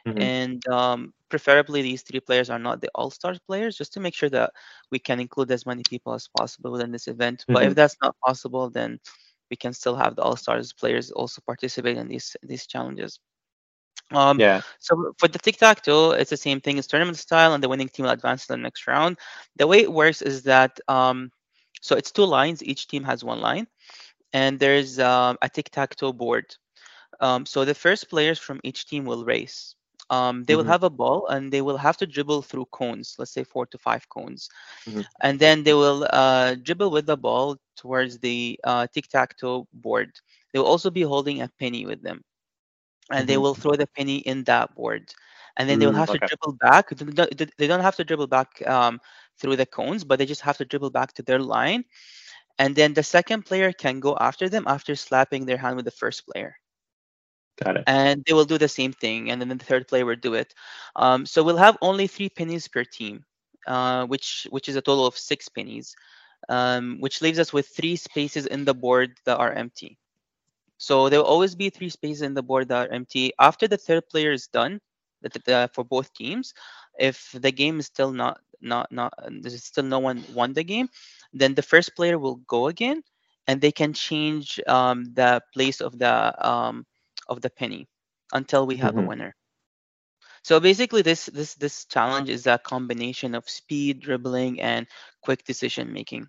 mm-hmm. 0.07 0.21
and 0.21 0.69
um, 0.69 1.15
preferably 1.29 1.83
these 1.83 2.03
three 2.03 2.21
players 2.21 2.51
are 2.51 2.59
not 2.59 2.81
the 2.81 2.91
all-stars 2.95 3.39
players 3.47 3.77
just 3.77 3.93
to 3.93 4.01
make 4.01 4.15
sure 4.15 4.29
that 4.29 4.53
we 4.91 4.99
can 4.99 5.21
include 5.21 5.51
as 5.53 5.65
many 5.65 5.83
people 5.89 6.15
as 6.15 6.29
possible 6.37 6.73
within 6.73 6.91
this 6.91 7.07
event 7.07 7.41
mm-hmm. 7.41 7.55
but 7.55 7.63
if 7.63 7.69
mm-hmm. 7.69 7.75
that's 7.75 7.97
not 8.03 8.17
possible 8.25 8.69
then 8.69 8.99
we 9.51 9.57
can 9.57 9.73
still 9.73 9.97
have 9.97 10.17
the 10.17 10.23
all-stars 10.23 10.73
players 10.73 11.11
also 11.11 11.41
participate 11.47 11.97
in 11.97 12.09
these 12.09 12.37
these 12.43 12.67
challenges 12.67 13.21
um, 14.13 14.39
yeah. 14.39 14.61
So 14.79 15.15
for 15.19 15.29
the 15.29 15.39
tic 15.39 15.57
tac 15.57 15.83
toe, 15.83 16.13
it's 16.13 16.31
the 16.31 16.37
same 16.37 16.61
thing. 16.61 16.79
It's 16.79 16.87
tournament 16.87 17.19
style, 17.19 17.55
and 17.55 17.63
the 17.63 17.69
winning 17.69 17.89
team 17.89 18.05
will 18.05 18.13
advance 18.13 18.47
to 18.47 18.53
the 18.53 18.57
next 18.57 18.87
round. 18.87 19.19
The 19.57 19.67
way 19.67 19.81
it 19.81 19.93
works 19.93 20.23
is 20.23 20.43
that 20.45 20.79
um, 20.89 21.31
so 21.81 21.97
it's 21.97 22.13
two 22.13 22.25
lines. 22.25 22.63
Each 22.63 22.87
team 22.87 23.03
has 23.05 23.25
one 23.25 23.41
line, 23.41 23.67
and 24.33 24.59
there's 24.59 24.99
um, 24.99 25.39
a 25.43 25.49
tic 25.49 25.71
tac 25.71 25.97
toe 25.97 26.13
board. 26.13 26.45
Um, 27.21 27.47
so 27.47 27.65
the 27.65 27.75
first 27.75 28.09
players 28.09 28.39
from 28.39 28.61
each 28.63 28.87
team 28.87 29.05
will 29.05 29.25
race. 29.25 29.75
Um, 30.11 30.45
they 30.45 30.55
will 30.57 30.65
Mhm. 30.65 30.75
have 30.75 30.83
a 30.85 30.91
ball 30.91 31.27
and 31.29 31.53
they 31.53 31.61
will 31.63 31.77
have 31.79 31.97
to 31.99 32.07
dribble 32.07 32.43
through 32.43 32.67
cones, 32.73 33.17
let's 33.19 33.33
say 33.33 33.45
four 33.45 33.67
to 33.67 33.79
five 33.79 34.09
cones. 34.09 34.49
Mhm. 34.87 35.03
And 35.23 35.39
then 35.39 35.63
they 35.65 35.75
will 35.75 36.07
uh, 36.11 36.55
dribble 36.63 36.91
with 36.91 37.07
the 37.07 37.17
ball 37.17 37.57
towards 37.77 38.19
the 38.19 38.59
uh, 38.65 38.87
tic 38.93 39.09
tac 39.09 39.37
toe 39.39 39.67
board. 39.73 40.11
They 40.53 40.59
will 40.59 40.67
also 40.67 40.91
be 40.91 41.03
holding 41.03 41.43
a 41.43 41.49
penny 41.59 41.87
with 41.87 42.03
them. 42.03 42.23
And 43.11 43.29
they 43.29 43.37
Mhm. 43.37 43.39
will 43.39 43.55
throw 43.55 43.77
the 43.77 43.87
penny 43.97 44.19
in 44.19 44.45
that 44.45 44.75
board. 44.75 45.13
And 45.57 45.69
then 45.69 45.79
they 45.79 45.87
will 45.87 45.95
Mm, 45.95 46.03
have 46.03 46.11
okay. 46.11 46.13
to 46.13 46.19
dribble 46.19 46.55
back. 46.61 46.91
They 46.91 47.05
don't- 47.13 47.57
they 47.59 47.67
don't 47.67 47.81
have 47.81 47.97
to 47.97 48.05
dribble 48.05 48.29
back 48.29 48.49
um, 48.67 49.01
through 49.41 49.57
the 49.57 49.67
cones, 49.67 50.05
but 50.05 50.19
they 50.19 50.27
just 50.27 50.43
have 50.43 50.59
to 50.59 50.65
dribble 50.65 50.91
back 50.91 51.13
to 51.15 51.23
their 51.23 51.39
line. 51.41 51.85
And 52.59 52.75
then 52.77 52.95
the 52.95 53.03
second 53.03 53.45
player 53.47 53.73
can 53.73 54.01
go 54.01 54.17
after 54.19 54.49
them 54.49 54.65
after 54.67 54.95
slapping 54.97 55.47
their 55.47 55.59
hand 55.59 55.77
with 55.77 55.85
the 55.87 55.91
first 56.03 56.27
player 56.27 56.57
Got 57.63 57.77
it. 57.77 57.87
and 57.87 58.23
they 58.27 58.33
will 58.33 58.45
do 58.45 58.59
the 58.59 58.69
same 58.69 58.93
thing 58.93 59.31
and 59.31 59.41
then 59.41 59.49
the 59.49 59.65
third 59.65 59.89
player 59.89 60.05
will 60.05 60.17
do 60.17 60.35
it. 60.35 60.55
Um, 60.97 61.27
so 61.27 61.43
we'll 61.43 61.57
have 61.57 61.77
only 61.83 62.07
three 62.07 62.29
pennies 62.29 62.69
per 62.69 62.85
team 62.85 63.25
uh, 63.67 64.07
which 64.07 64.47
which 64.51 64.69
is 64.69 64.77
a 64.77 64.83
total 64.83 65.07
of 65.07 65.17
six 65.17 65.49
pennies 65.49 65.95
um, 66.49 66.99
which 67.01 67.23
leaves 67.23 67.39
us 67.39 67.53
with 67.53 67.69
three 67.69 67.97
spaces 67.97 68.47
in 68.47 68.65
the 68.65 68.75
board 68.75 69.17
that 69.25 69.39
are 69.39 69.53
empty. 69.53 69.99
So 70.79 71.09
there 71.09 71.19
will 71.21 71.27
always 71.27 71.55
be 71.55 71.71
three 71.71 71.91
spaces 71.91 72.23
in 72.23 72.35
the 72.35 72.43
board 72.43 72.69
that 72.69 72.89
are 72.89 72.93
empty. 72.93 73.33
After 73.39 73.67
the 73.69 73.77
third 73.79 74.09
player 74.09 74.33
is 74.33 74.47
done 74.49 74.81
that 75.23 75.33
that- 75.35 75.45
that 75.47 75.75
for 75.75 75.85
both 75.85 76.13
teams 76.15 76.55
if 76.99 77.31
the 77.33 77.51
game 77.53 77.79
is 77.81 77.87
still 77.87 78.13
not 78.13 78.41
not 78.61 78.91
not 78.93 79.13
there's 79.43 79.63
still 79.65 79.85
no 79.85 79.99
one 80.01 80.25
won 80.35 80.53
the 80.55 80.65
game 80.65 80.89
then 81.33 81.55
the 81.55 81.63
first 81.73 81.95
player 81.97 82.19
will 82.19 82.37
go 82.57 82.67
again 82.69 83.03
and 83.47 83.61
they 83.61 83.73
can 83.73 83.93
change 83.93 84.61
um, 84.67 85.05
the 85.15 85.43
place 85.55 85.81
of 85.81 85.99
the 85.99 86.13
um, 86.51 86.87
of 87.29 87.41
the 87.43 87.51
penny 87.51 87.89
until 88.33 88.67
we 88.67 88.77
have 88.77 88.97
Mhm. 88.97 88.99
a 88.99 89.03
winner. 89.03 89.35
So 90.43 90.61
basically, 90.61 91.03
this 91.03 91.27
this 91.27 91.55
this 91.55 91.85
challenge 91.87 92.29
is 92.31 92.47
a 92.47 92.59
combination 92.59 93.35
of 93.35 93.49
speed, 93.49 94.01
dribbling, 94.01 94.61
and 94.61 94.87
quick 95.23 95.45
decision 95.45 95.93
making. 95.93 96.29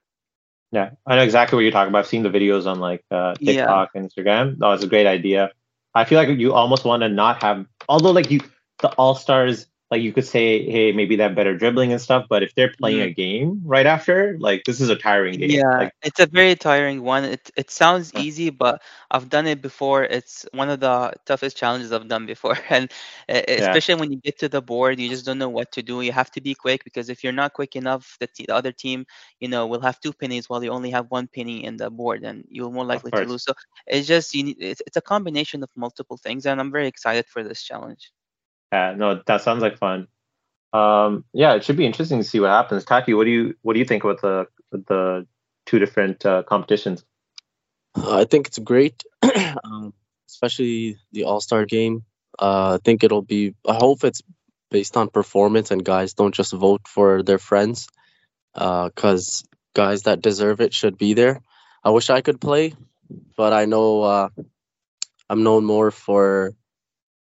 Yeah, 0.72 0.92
I 1.06 1.16
know 1.16 1.24
exactly 1.24 1.56
what 1.56 1.62
you're 1.62 1.72
talking 1.72 1.90
about. 1.90 2.00
I've 2.00 2.08
seen 2.08 2.24
the 2.24 2.30
videos 2.30 2.66
on 2.68 2.80
like 2.80 3.04
uh, 3.12 3.36
Yeah. 3.40 3.46
TikTok 3.46 3.90
and 3.96 4.10
Instagram. 4.10 4.58
That 4.60 4.68
was 4.68 4.84
a 4.84 4.88
great 4.88 5.08
idea. 5.08 5.52
I 5.94 6.06
feel 6.06 6.18
like 6.18 6.30
you 6.38 6.54
almost 6.54 6.86
want 6.86 7.02
to 7.04 7.10
not 7.10 7.42
have, 7.42 7.66
although 7.88 8.12
like 8.12 8.30
you, 8.32 8.42
the 8.82 8.90
all 8.94 9.16
stars, 9.16 9.68
like 9.92 10.02
you 10.02 10.14
could 10.14 10.26
say, 10.26 10.70
hey, 10.70 10.92
maybe 10.92 11.16
they 11.16 11.24
have 11.24 11.36
better 11.36 11.58
dribbling 11.58 11.92
and 11.92 12.02
stuff. 12.02 12.26
But 12.30 12.44
if 12.44 12.54
they're 12.56 12.74
playing 12.80 13.02
a 13.02 13.10
game 13.14 13.62
right 13.66 13.86
after, 13.86 14.38
like 14.40 14.64
this 14.66 14.82
is 14.82 14.90
a 14.90 14.96
tiring 14.96 15.38
game. 15.38 15.68
Yeah, 15.70 15.80
Like, 15.80 15.92
it's 16.04 16.20
a 16.20 16.26
very 16.28 16.56
tiring 16.56 17.04
one. 17.04 17.24
It 17.26 17.52
it 17.58 17.70
sounds 17.70 18.14
easy, 18.14 18.50
but 18.50 18.82
I've 19.12 19.30
done 19.30 19.46
it 19.48 19.62
before. 19.62 20.04
It's 20.04 20.46
one 20.54 20.70
of 20.70 20.80
the 20.80 21.14
toughest 21.26 21.58
challenges 21.58 21.92
I've 21.92 22.08
done 22.08 22.26
before, 22.26 22.58
and 22.70 22.92
uh, 23.30 23.42
especially 23.48 23.96
when 23.96 24.12
you 24.12 24.20
get 24.20 24.40
to 24.40 24.50
the 24.50 24.62
board, 24.62 25.00
you 25.00 25.10
just 25.10 25.26
don't 25.26 25.38
know 25.38 25.50
what 25.50 25.72
to 25.74 25.84
do. 25.84 26.02
You 26.02 26.12
have 26.14 26.32
to 26.32 26.42
be 26.42 26.56
quick 26.56 26.84
because 26.84 27.10
if 27.10 27.24
you're 27.24 27.34
not 27.34 27.54
quick 27.54 27.76
enough, 27.76 28.18
the, 28.20 28.28
t- 28.28 28.46
the 28.48 28.56
other 28.56 28.72
team, 28.72 29.06
you 29.40 29.48
know, 29.50 29.68
will 29.68 29.82
have 29.82 30.00
two 30.00 30.14
pennies 30.14 30.50
while 30.50 30.64
you 30.64 30.72
only 30.72 30.92
have 30.92 31.08
one 31.10 31.28
penny 31.28 31.64
in 31.66 31.78
the 31.78 31.90
board, 31.90 32.24
and 32.24 32.46
you're 32.50 32.72
more 32.72 32.86
likely 32.86 33.12
to 33.14 33.26
lose. 33.26 33.44
So 33.44 33.54
it's 33.86 34.08
just 34.08 34.34
you 34.34 34.44
need. 34.44 34.58
It's, 34.60 34.82
it's 34.88 34.98
a 34.98 35.02
combination 35.02 35.64
of 35.64 35.70
multiple 35.76 36.18
things, 36.18 36.46
and 36.46 36.60
I'm 36.60 36.72
very 36.72 36.88
excited 36.88 37.26
for 37.28 37.44
this 37.44 37.62
challenge. 37.64 38.12
Yeah, 38.72 38.94
no, 38.96 39.22
that 39.26 39.42
sounds 39.42 39.62
like 39.62 39.78
fun. 39.78 40.08
Um, 40.74 41.26
yeah, 41.34 41.54
it 41.56 41.64
should 41.64 41.78
be 41.78 41.86
interesting 41.86 42.20
to 42.20 42.24
see 42.24 42.40
what 42.40 42.50
happens. 42.50 42.84
Taki, 42.84 43.14
what 43.14 43.24
do 43.24 43.32
you 43.32 43.56
what 43.62 43.74
do 43.74 43.80
you 43.80 43.86
think 43.86 44.04
about 44.04 44.22
the 44.22 44.48
the 44.72 45.28
two 45.66 45.80
different 45.80 46.26
uh, 46.26 46.44
competitions? 46.44 47.04
I 47.96 48.26
think 48.26 48.48
it's 48.48 48.60
great, 48.60 49.04
um, 49.64 49.94
especially 50.30 50.98
the 51.12 51.24
All 51.24 51.42
Star 51.42 51.66
game. 51.66 52.04
Uh, 52.38 52.76
I 52.76 52.80
think 52.84 53.04
it'll 53.04 53.22
be. 53.22 53.56
I 53.68 53.76
hope 53.76 54.04
it's 54.04 54.22
based 54.70 54.98
on 54.98 55.10
performance 55.10 55.72
and 55.72 55.84
guys 55.84 56.14
don't 56.14 56.36
just 56.36 56.54
vote 56.54 56.88
for 56.88 57.24
their 57.24 57.40
friends, 57.40 57.88
because 58.54 59.46
guys 59.74 60.04
that 60.04 60.22
deserve 60.22 60.60
it 60.60 60.74
should 60.74 60.98
be 60.98 61.14
there. 61.14 61.42
I 61.84 61.92
wish 61.92 62.10
I 62.10 62.22
could 62.22 62.42
play, 62.42 62.76
but 63.38 63.54
I 63.54 63.66
know 63.66 64.02
uh, 64.04 64.30
I'm 65.30 65.44
known 65.44 65.64
more 65.64 65.92
for 65.92 66.54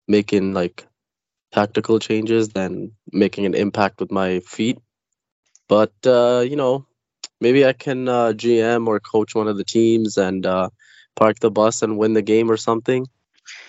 making 0.08 0.54
like 0.54 0.86
tactical 1.54 2.00
changes 2.00 2.50
than 2.50 2.94
making 3.12 3.46
an 3.46 3.56
impact 3.56 4.02
with 4.02 4.12
my 4.12 4.42
feet. 4.42 4.80
But 5.70 5.94
uh, 6.06 6.46
you 6.48 6.56
know, 6.58 6.86
maybe 7.42 7.66
I 7.66 7.74
can 7.74 8.10
uh, 8.10 8.34
GM 8.34 8.88
or 8.88 9.00
coach 9.00 9.36
one 9.36 9.48
of 9.48 9.58
the 9.58 9.64
teams 9.66 10.18
and 10.18 10.46
uh, 10.46 10.70
park 11.16 11.40
the 11.40 11.52
bus 11.52 11.82
and 11.84 11.98
win 11.98 12.14
the 12.14 12.22
game 12.22 12.52
or 12.52 12.58
something. 12.58 13.08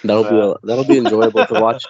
That'll 0.05 0.25
be 0.25 0.67
that'll 0.67 0.85
be 0.85 0.99
enjoyable 0.99 1.45
to 1.47 1.55
watch. 1.55 1.85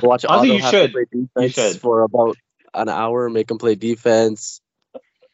To 0.00 0.06
watch 0.06 0.24
Honestly, 0.28 0.56
Otto 0.56 0.56
you 0.56 0.62
should. 0.62 0.94
defense 1.12 1.54
should. 1.54 1.80
for 1.80 2.02
about 2.02 2.38
an 2.74 2.88
hour, 2.88 3.28
make 3.30 3.50
him 3.50 3.58
play 3.58 3.74
defense, 3.74 4.60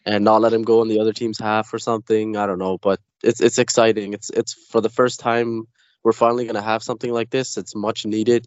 and 0.07 0.25
not 0.25 0.41
let 0.41 0.53
him 0.53 0.63
go 0.63 0.83
in 0.83 0.89
the 0.89 1.01
other 1.01 1.13
team's 1.13 1.39
half 1.39 1.73
or 1.75 1.79
something. 1.79 2.37
I 2.37 2.47
don't 2.47 2.59
know, 2.59 2.79
but 2.79 3.01
it's 3.23 3.41
it's 3.41 3.59
exciting. 3.59 4.15
It's 4.15 4.31
it's 4.31 4.55
for 4.71 4.81
the 4.81 4.89
first 4.91 5.21
time 5.21 5.65
we're 6.05 6.13
finally 6.13 6.47
gonna 6.47 6.63
have 6.63 6.83
something 6.83 7.13
like 7.13 7.31
this. 7.31 7.57
It's 7.59 7.75
much 7.75 8.07
needed, 8.07 8.47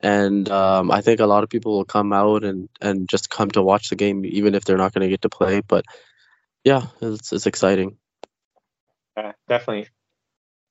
and 0.00 0.48
um, 0.50 0.90
I 0.90 1.00
think 1.00 1.20
a 1.20 1.26
lot 1.26 1.42
of 1.42 1.50
people 1.50 1.76
will 1.76 1.84
come 1.84 2.12
out 2.12 2.44
and 2.44 2.68
and 2.80 3.08
just 3.08 3.30
come 3.30 3.50
to 3.52 3.62
watch 3.62 3.88
the 3.88 3.96
game, 3.96 4.24
even 4.24 4.54
if 4.54 4.64
they're 4.64 4.78
not 4.78 4.92
gonna 4.92 5.08
get 5.08 5.22
to 5.22 5.28
play. 5.28 5.60
But 5.60 5.84
yeah, 6.64 6.86
it's 7.00 7.32
it's 7.32 7.46
exciting. 7.46 7.98
Yeah, 9.16 9.32
definitely. 9.48 9.88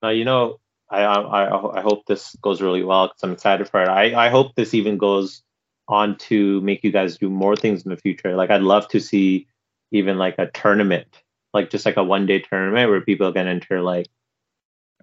Now 0.02 0.10
you 0.10 0.26
know, 0.26 0.60
I 0.90 1.04
I 1.04 1.80
I 1.80 1.82
hope 1.82 2.06
this 2.06 2.36
goes 2.42 2.62
really 2.62 2.84
well 2.84 3.08
because 3.08 3.24
I'm 3.24 3.34
excited 3.34 3.68
for 3.70 3.82
it. 3.82 3.90
I 3.90 4.28
I 4.28 4.30
hope 4.30 4.56
this 4.56 4.74
even 4.74 4.98
goes 4.98 5.44
on 5.90 6.18
to 6.18 6.62
make 6.62 6.84
you 6.84 6.92
guys 6.92 7.18
do 7.18 7.30
more 7.30 7.56
things 7.56 7.84
in 7.84 7.90
the 7.90 7.98
future. 7.98 8.36
Like 8.36 8.50
I'd 8.50 8.62
love 8.62 8.88
to 8.90 9.00
see 9.00 9.48
even 9.92 10.18
like 10.18 10.36
a 10.38 10.48
tournament, 10.48 11.08
like 11.54 11.70
just 11.70 11.86
like 11.86 11.98
a 11.98 12.04
one 12.04 12.26
day 12.26 12.40
tournament 12.40 12.90
where 12.90 13.02
people 13.02 13.32
can 13.34 13.48
enter. 13.48 13.82
Like 13.82 14.08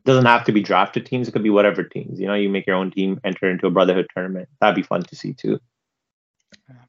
doesn't 0.05 0.27
have 0.27 0.45
to 0.45 0.53
be 0.53 0.63
drafted 0.63 1.07
teams; 1.07 1.29
it 1.29 1.33
could 1.33 1.43
be 1.43 1.51
whatever 1.51 1.83
teams. 1.83 2.21
You 2.21 2.27
know, 2.27 2.35
you 2.35 2.49
make 2.49 2.67
your 2.67 2.77
own 2.77 2.91
team, 2.91 3.21
enter 3.25 3.51
into 3.51 3.67
a 3.67 3.71
brotherhood 3.71 4.07
tournament. 4.15 4.49
That'd 4.61 4.77
be 4.77 4.83
fun 4.83 5.03
to 5.03 5.17
see 5.17 5.33
too. 5.33 5.61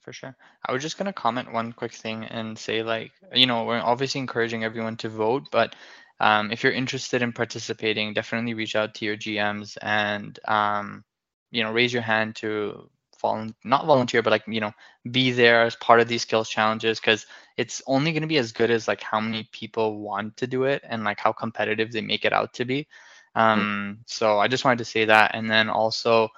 For 0.01 0.13
sure. 0.13 0.36
I 0.65 0.71
was 0.71 0.82
just 0.82 0.97
gonna 0.97 1.13
comment 1.13 1.51
one 1.51 1.73
quick 1.73 1.93
thing 1.93 2.25
and 2.25 2.58
say 2.58 2.84
like, 2.84 3.12
you 3.34 3.47
know, 3.47 3.63
we're 3.63 3.80
obviously 3.80 4.19
encouraging 4.19 4.63
everyone 4.63 4.97
to 4.97 5.10
vote, 5.10 5.47
but 5.51 5.75
um, 6.19 6.51
if 6.51 6.63
you're 6.63 6.71
interested 6.71 7.21
in 7.21 7.34
participating, 7.34 8.13
definitely 8.13 8.54
reach 8.54 8.75
out 8.75 8.95
to 8.95 9.06
your 9.06 9.17
GMs 9.17 9.78
and 9.82 10.39
um, 10.47 11.04
you 11.51 11.63
know, 11.63 11.71
raise 11.71 11.93
your 11.93 12.01
hand 12.04 12.36
to 12.38 12.89
volun 13.25 13.55
not 13.63 13.85
volunteer, 13.85 14.21
but 14.23 14.31
like, 14.31 14.47
you 14.47 14.61
know, 14.61 14.73
be 15.11 15.31
there 15.31 15.63
as 15.63 15.75
part 15.75 16.01
of 16.01 16.07
these 16.07 16.23
skills 16.23 16.49
challenges 16.49 16.99
because 16.99 17.25
it's 17.57 17.81
only 17.88 18.13
gonna 18.13 18.27
be 18.27 18.38
as 18.38 18.51
good 18.53 18.71
as 18.71 18.88
like 18.88 19.01
how 19.01 19.19
many 19.19 19.49
people 19.51 19.99
want 19.99 20.38
to 20.38 20.47
do 20.47 20.63
it 20.65 20.83
and 20.88 21.03
like 21.03 21.19
how 21.19 21.33
competitive 21.33 21.91
they 21.91 22.01
make 22.01 22.25
it 22.25 22.33
out 22.33 22.53
to 22.53 22.65
be. 22.65 22.88
Um, 23.35 23.99
so 24.05 24.39
I 24.39 24.47
just 24.47 24.65
wanted 24.65 24.79
to 24.79 24.85
say 24.85 25.05
that, 25.05 25.35
and 25.35 25.49
then 25.51 25.69
also 25.69 26.29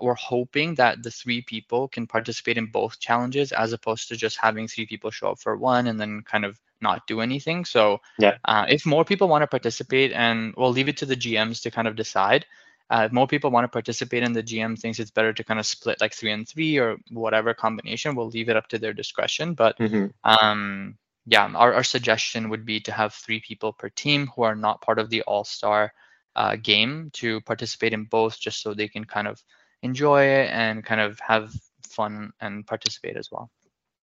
we're 0.00 0.14
hoping 0.14 0.74
that 0.76 1.02
the 1.02 1.10
three 1.10 1.42
people 1.42 1.88
can 1.88 2.06
participate 2.06 2.58
in 2.58 2.66
both 2.66 2.98
challenges 2.98 3.52
as 3.52 3.72
opposed 3.72 4.08
to 4.08 4.16
just 4.16 4.38
having 4.38 4.66
three 4.66 4.86
people 4.86 5.10
show 5.10 5.30
up 5.30 5.40
for 5.40 5.56
one 5.56 5.86
and 5.86 6.00
then 6.00 6.22
kind 6.22 6.44
of 6.44 6.58
not 6.80 7.06
do 7.06 7.20
anything. 7.20 7.64
So 7.64 8.00
Yeah. 8.18 8.38
uh, 8.44 8.66
if 8.68 8.84
more 8.86 9.04
people 9.04 9.28
want 9.28 9.42
to 9.42 9.46
participate, 9.46 10.12
and 10.12 10.54
we'll 10.56 10.72
leave 10.72 10.88
it 10.88 10.98
to 10.98 11.06
the 11.06 11.16
GMs 11.16 11.62
to 11.62 11.70
kind 11.70 11.88
of 11.88 11.96
decide. 11.96 12.46
Uh, 12.92 13.04
if 13.06 13.12
more 13.12 13.26
people 13.26 13.50
want 13.50 13.64
to 13.64 13.68
participate 13.68 14.22
in 14.22 14.34
the 14.34 14.42
GM 14.42 14.78
thinks 14.78 15.00
it's 15.00 15.10
better 15.10 15.32
to 15.32 15.44
kind 15.44 15.58
of 15.58 15.64
split 15.64 16.00
like 16.02 16.12
three 16.12 16.30
and 16.30 16.46
three 16.46 16.76
or 16.76 16.98
whatever 17.10 17.54
combination, 17.54 18.14
we'll 18.14 18.28
leave 18.28 18.50
it 18.50 18.56
up 18.56 18.68
to 18.68 18.78
their 18.78 18.92
discretion. 18.92 19.54
But 19.54 19.78
Mm-hmm. 19.78 20.06
um, 20.24 20.98
yeah, 21.24 21.46
our, 21.54 21.72
our 21.72 21.84
suggestion 21.84 22.50
would 22.50 22.66
be 22.66 22.80
to 22.80 22.92
have 22.92 23.14
three 23.14 23.40
people 23.40 23.72
per 23.72 23.88
team 23.88 24.26
who 24.36 24.42
are 24.42 24.56
not 24.56 24.82
part 24.82 24.98
of 24.98 25.08
the 25.08 25.22
All 25.22 25.44
Star 25.44 25.92
uh, 26.36 26.56
game 26.56 27.10
to 27.14 27.40
participate 27.42 27.94
in 27.94 28.04
both, 28.04 28.38
just 28.38 28.60
so 28.60 28.74
they 28.74 28.88
can 28.88 29.04
kind 29.04 29.28
of 29.28 29.40
enjoy 29.82 30.24
it 30.24 30.50
and 30.50 30.84
kind 30.84 31.00
of 31.00 31.18
have 31.20 31.52
fun 31.88 32.32
and 32.40 32.66
participate 32.66 33.16
as 33.16 33.30
well. 33.32 33.50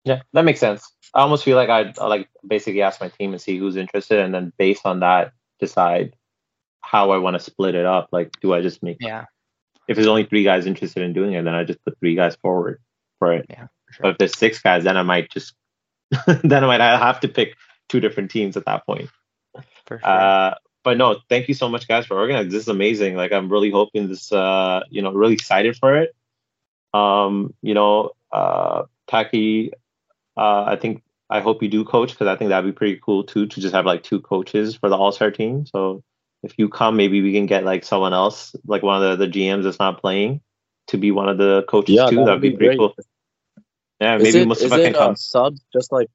Yeah, 0.04 0.22
that 0.34 0.46
makes 0.46 0.60
sense. 0.60 0.92
I 1.14 1.22
almost 1.22 1.44
feel 1.44 1.58
like 1.58 1.70
I'd 1.70 2.00
I'd 2.00 2.08
like 2.08 2.30
basically 2.46 2.82
ask 2.82 3.00
my 3.00 3.10
team 3.10 3.34
and 3.34 3.42
see 3.42 3.58
who's 3.58 3.76
interested, 3.76 4.20
and 4.20 4.34
then 4.34 4.52
based 4.58 4.86
on 4.86 5.02
that, 5.02 5.34
decide 5.60 6.16
how 6.84 7.12
I 7.12 7.18
want 7.18 7.36
to 7.36 7.40
split 7.40 7.76
it 7.76 7.86
up. 7.86 8.10
Like, 8.12 8.32
do 8.42 8.54
I 8.54 8.62
just 8.62 8.84
make 8.84 8.98
Yeah, 9.00 9.26
if 9.88 9.96
there's 9.96 10.08
only 10.08 10.26
three 10.26 10.44
guys 10.44 10.66
interested 10.66 11.04
in 11.04 11.14
doing 11.14 11.34
it, 11.34 11.44
then 11.44 11.56
I 11.56 11.64
just 11.64 11.84
put 11.84 11.98
three 12.00 12.16
guys 12.16 12.36
forward 12.36 12.80
for 13.20 13.34
it. 13.34 13.46
yeah, 13.50 13.68
for 13.88 13.94
sure. 13.94 14.04
But 14.04 14.12
if 14.12 14.18
there's 14.18 14.38
six 14.38 14.60
guys, 14.60 14.84
then 14.84 14.98
I 14.98 15.04
might 15.04 15.32
just 15.32 15.54
then 16.44 16.64
I 16.64 16.68
might 16.68 16.82
have 16.82 17.20
to 17.22 17.28
pick 17.28 17.56
two 17.90 18.00
different 18.00 18.32
teams 18.32 18.58
at 18.58 18.66
that 18.66 18.86
point. 18.86 19.10
For 19.86 20.00
sure. 20.00 20.08
Uh, 20.08 20.56
but 20.84 20.98
no, 20.98 21.20
thank 21.30 21.48
you 21.48 21.54
so 21.54 21.70
much, 21.70 21.88
guys, 21.88 22.06
for 22.06 22.18
organizing. 22.18 22.52
This 22.52 22.64
is 22.64 22.68
amazing. 22.68 23.16
Like, 23.16 23.32
I'm 23.32 23.50
really 23.50 23.72
hoping 23.72 24.10
this. 24.10 24.32
Uh, 24.32 24.82
you 24.90 25.02
know, 25.02 25.14
really 25.14 25.34
excited 25.34 25.78
for 25.78 25.96
it. 25.98 26.14
Um, 26.94 27.54
you 27.62 27.74
know, 27.74 28.12
uh, 28.32 28.84
Taki, 29.08 29.72
uh, 30.38 30.64
I 30.64 30.76
think 30.76 31.04
I 31.30 31.40
hope 31.40 31.64
you 31.64 31.70
do 31.70 31.86
coach 31.86 32.12
because 32.12 32.28
I 32.28 32.36
think 32.36 32.50
that'd 32.50 32.70
be 32.70 32.78
pretty 32.78 33.00
cool 33.04 33.24
too 33.24 33.48
to 33.48 33.62
just 33.62 33.74
have 33.74 33.86
like 33.86 34.04
two 34.04 34.20
coaches 34.20 34.76
for 34.76 34.90
the 34.90 34.98
All 34.98 35.12
Star 35.12 35.32
team. 35.32 35.66
So 35.66 36.04
if 36.44 36.54
you 36.58 36.70
come, 36.70 36.98
maybe 36.98 37.22
we 37.22 37.34
can 37.34 37.46
get 37.46 37.64
like 37.64 37.84
someone 37.84 38.14
else, 38.14 38.56
like 38.66 38.84
one 38.84 39.02
of 39.02 39.18
the, 39.18 39.26
the 39.26 39.32
GMs 39.32 39.64
that's 39.64 39.80
not 39.80 40.02
playing, 40.02 40.42
to 40.88 40.98
be 40.98 41.12
one 41.12 41.30
of 41.30 41.38
the 41.38 41.64
coaches 41.70 41.96
Yeah, 41.96 42.10
too. 42.10 42.18
that 42.18 42.26
That'd 42.26 42.42
be, 42.42 42.50
be 42.50 42.58
pretty 42.58 42.78
great. 42.78 42.80
cool. 42.80 42.96
Yeah, 44.02 44.18
Is 44.18 44.24
maybe 44.24 44.38
it, 44.40 44.42
is 44.42 44.48
Mustafa 44.48 44.76
can 44.76 44.86
it 44.88 44.96
uh, 44.96 45.08
come. 45.08 45.16
subs 45.16 45.62
just 45.72 45.92
like? 45.92 46.10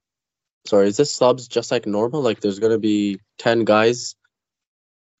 Sorry, 0.67 0.87
is 0.87 0.97
this 0.97 1.11
subs 1.11 1.47
just 1.47 1.71
like 1.71 1.87
normal? 1.87 2.21
Like 2.21 2.39
there's 2.41 2.59
gonna 2.59 2.77
be 2.77 3.19
ten 3.37 3.63
guys. 3.65 4.15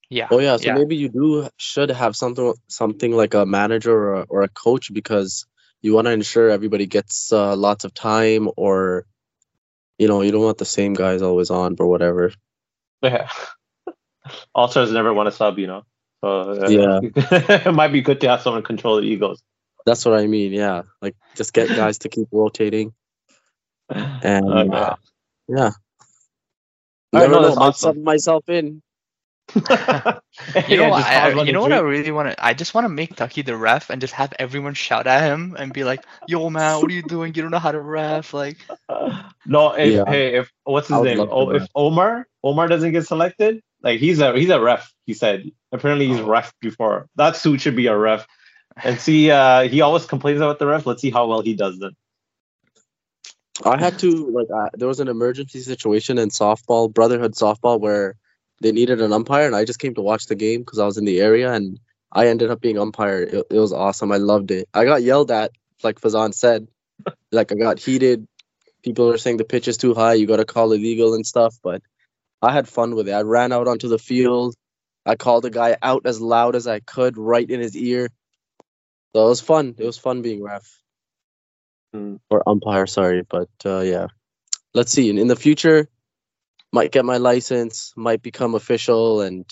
Yeah. 0.09 0.27
Oh 0.29 0.39
yeah, 0.39 0.57
so 0.57 0.67
yeah. 0.67 0.73
maybe 0.75 0.95
you 0.95 1.09
do 1.09 1.49
should 1.57 1.89
have 1.89 2.15
something 2.15 2.53
something 2.67 3.11
like 3.11 3.33
a 3.33 3.45
manager 3.45 3.93
or 3.95 4.13
a, 4.15 4.25
or 4.29 4.41
a 4.43 4.49
coach 4.49 4.93
because 4.93 5.45
you 5.81 5.93
want 5.93 6.05
to 6.05 6.11
ensure 6.11 6.49
everybody 6.49 6.85
gets 6.87 7.31
uh, 7.31 7.55
lots 7.55 7.85
of 7.85 7.93
time 7.93 8.49
or 8.57 9.05
you 9.97 10.07
know 10.07 10.21
you 10.21 10.31
don't 10.31 10.43
want 10.43 10.57
the 10.57 10.65
same 10.65 10.93
guys 10.93 11.21
always 11.21 11.49
on 11.49 11.75
or 11.79 11.87
whatever. 11.87 12.31
Yeah. 13.01 13.29
All 14.53 14.67
stars 14.67 14.91
never 14.91 15.13
want 15.13 15.27
to 15.27 15.31
sub, 15.31 15.57
you 15.59 15.67
know. 15.67 15.83
So 16.23 16.51
uh, 16.51 16.69
Yeah. 16.69 16.99
it 17.03 17.73
might 17.73 17.89
be 17.93 18.01
good 18.01 18.21
to 18.21 18.29
have 18.29 18.41
someone 18.41 18.63
control 18.63 18.97
the 18.97 19.03
egos. 19.03 19.41
That's 19.85 20.05
what 20.05 20.19
I 20.19 20.27
mean. 20.27 20.51
Yeah, 20.51 20.83
like 21.01 21.15
just 21.35 21.53
get 21.53 21.73
guys 21.73 21.99
to 21.99 22.09
keep 22.09 22.27
rotating 22.31 22.93
and 23.89 24.73
Okay. 24.73 24.77
uh, 24.77 24.95
yeah. 25.47 25.71
I 27.13 27.19
Never 27.21 27.33
no, 27.33 27.41
know, 27.41 27.43
that's 27.47 27.57
might 27.57 27.67
awesome. 27.69 27.95
sub 27.95 28.03
myself 28.03 28.49
in. 28.49 28.81
You 30.67 30.77
Yeah, 30.77 30.83
know 30.83 30.89
what? 30.89 31.03
I, 31.05 31.31
I- 31.31 31.43
you 31.43 31.51
know 31.53 31.61
what 31.61 31.71
I 31.73 31.79
really 31.79 32.11
want 32.11 32.29
to? 32.29 32.45
I 32.45 32.53
just 32.53 32.73
want 32.73 32.85
to 32.85 32.89
make 32.89 33.15
Taki 33.15 33.41
the 33.41 33.55
ref 33.57 33.89
and 33.89 33.99
just 34.01 34.13
have 34.13 34.33
everyone 34.39 34.73
shout 34.73 35.07
at 35.07 35.23
him 35.23 35.55
and 35.57 35.73
be 35.73 35.83
like, 35.83 36.05
"Yo, 36.27 36.49
man, 36.49 36.81
what 36.81 36.91
are 36.91 36.93
you 36.93 37.01
doing? 37.01 37.33
You 37.35 37.41
don't 37.41 37.51
know 37.51 37.59
how 37.59 37.71
to 37.71 37.79
ref." 37.81 38.33
Like, 38.33 38.57
no, 39.45 39.73
if 39.73 39.93
Yeah. 39.95 40.05
hey, 40.07 40.35
if 40.37 40.51
what's 40.63 40.87
his 40.87 41.01
name? 41.01 41.17
love 41.17 41.29
Oh, 41.31 41.49
if. 41.51 41.67
Omar 41.75 42.27
Omar 42.43 42.67
doesn't 42.67 42.91
get 42.91 43.07
selected, 43.07 43.61
like 43.81 43.99
he's 43.99 44.19
a 44.19 44.33
he's 44.37 44.49
a 44.49 44.59
ref. 44.59 44.93
He 45.05 45.13
said 45.13 45.51
apparently 45.71 46.07
he's 46.07 46.21
ref 46.21 46.53
before. 46.59 47.07
That 47.15 47.35
suit 47.35 47.61
should 47.61 47.75
be 47.75 47.87
a 47.87 47.97
ref. 47.97 48.27
And 48.81 48.99
see, 48.99 49.29
uh, 49.31 49.67
he 49.67 49.81
always 49.81 50.05
complains 50.05 50.39
about 50.39 50.59
the 50.59 50.67
ref. 50.67 50.85
Let's 50.85 51.01
see 51.01 51.11
how 51.11 51.27
well 51.27 51.41
he 51.41 51.53
does 51.53 51.79
then. 51.79 51.91
I 53.65 53.77
had 53.77 53.99
to 53.99 54.29
like 54.29 54.47
uh, 54.53 54.69
there 54.73 54.87
was 54.87 54.99
an 54.99 55.09
emergency 55.09 55.59
situation 55.59 56.17
in 56.17 56.29
softball, 56.29 56.93
Brotherhood 56.93 57.33
softball, 57.33 57.79
where 57.79 58.15
they 58.61 58.71
needed 58.71 59.01
an 59.01 59.13
umpire, 59.13 59.45
and 59.45 59.55
I 59.55 59.65
just 59.65 59.79
came 59.79 59.95
to 59.95 60.01
watch 60.01 60.27
the 60.27 60.35
game 60.35 60.61
because 60.61 60.79
I 60.79 60.85
was 60.85 60.97
in 60.97 61.05
the 61.05 61.19
area, 61.19 61.51
and 61.51 61.79
I 62.11 62.27
ended 62.27 62.51
up 62.51 62.61
being 62.61 62.79
umpire. 62.79 63.21
It, 63.23 63.47
it 63.49 63.59
was 63.59 63.73
awesome. 63.73 64.11
I 64.11 64.17
loved 64.17 64.51
it. 64.51 64.69
I 64.73 64.85
got 64.85 65.03
yelled 65.03 65.31
at, 65.31 65.51
like 65.83 65.99
Faizan 65.99 66.33
said, 66.33 66.67
like 67.31 67.51
I 67.51 67.55
got 67.55 67.79
heated. 67.79 68.27
People 68.81 69.07
were 69.07 69.17
saying 69.17 69.37
the 69.37 69.43
pitch 69.43 69.67
is 69.67 69.77
too 69.77 69.93
high. 69.93 70.13
You 70.13 70.25
got 70.25 70.37
to 70.37 70.45
call 70.45 70.71
illegal 70.71 71.13
and 71.13 71.27
stuff, 71.27 71.55
but 71.61 71.81
I 72.41 72.53
had 72.53 72.67
fun 72.67 72.95
with 72.95 73.09
it. 73.09 73.13
I 73.13 73.21
ran 73.21 73.51
out 73.51 73.67
onto 73.67 73.89
the 73.89 73.99
field. 73.99 74.55
I 75.05 75.15
called 75.15 75.43
the 75.43 75.49
guy 75.49 75.77
out 75.81 76.03
as 76.05 76.21
loud 76.21 76.55
as 76.55 76.67
I 76.67 76.79
could, 76.79 77.17
right 77.17 77.49
in 77.49 77.59
his 77.59 77.75
ear. 77.75 78.09
So 79.15 79.25
it 79.25 79.29
was 79.29 79.41
fun. 79.41 79.75
It 79.77 79.85
was 79.85 79.97
fun 79.97 80.21
being 80.21 80.43
ref 80.43 80.79
Hmm. 81.93 82.15
or 82.29 82.47
umpire. 82.47 82.87
Sorry, 82.87 83.23
but 83.29 83.49
uh, 83.65 83.79
yeah. 83.81 84.07
Let's 84.73 84.91
see. 84.91 85.09
In, 85.09 85.17
in 85.17 85.27
the 85.27 85.35
future, 85.35 85.87
might 86.71 86.91
get 86.91 87.05
my 87.05 87.17
license, 87.17 87.93
might 87.97 88.21
become 88.21 88.55
official, 88.55 89.21
and 89.21 89.45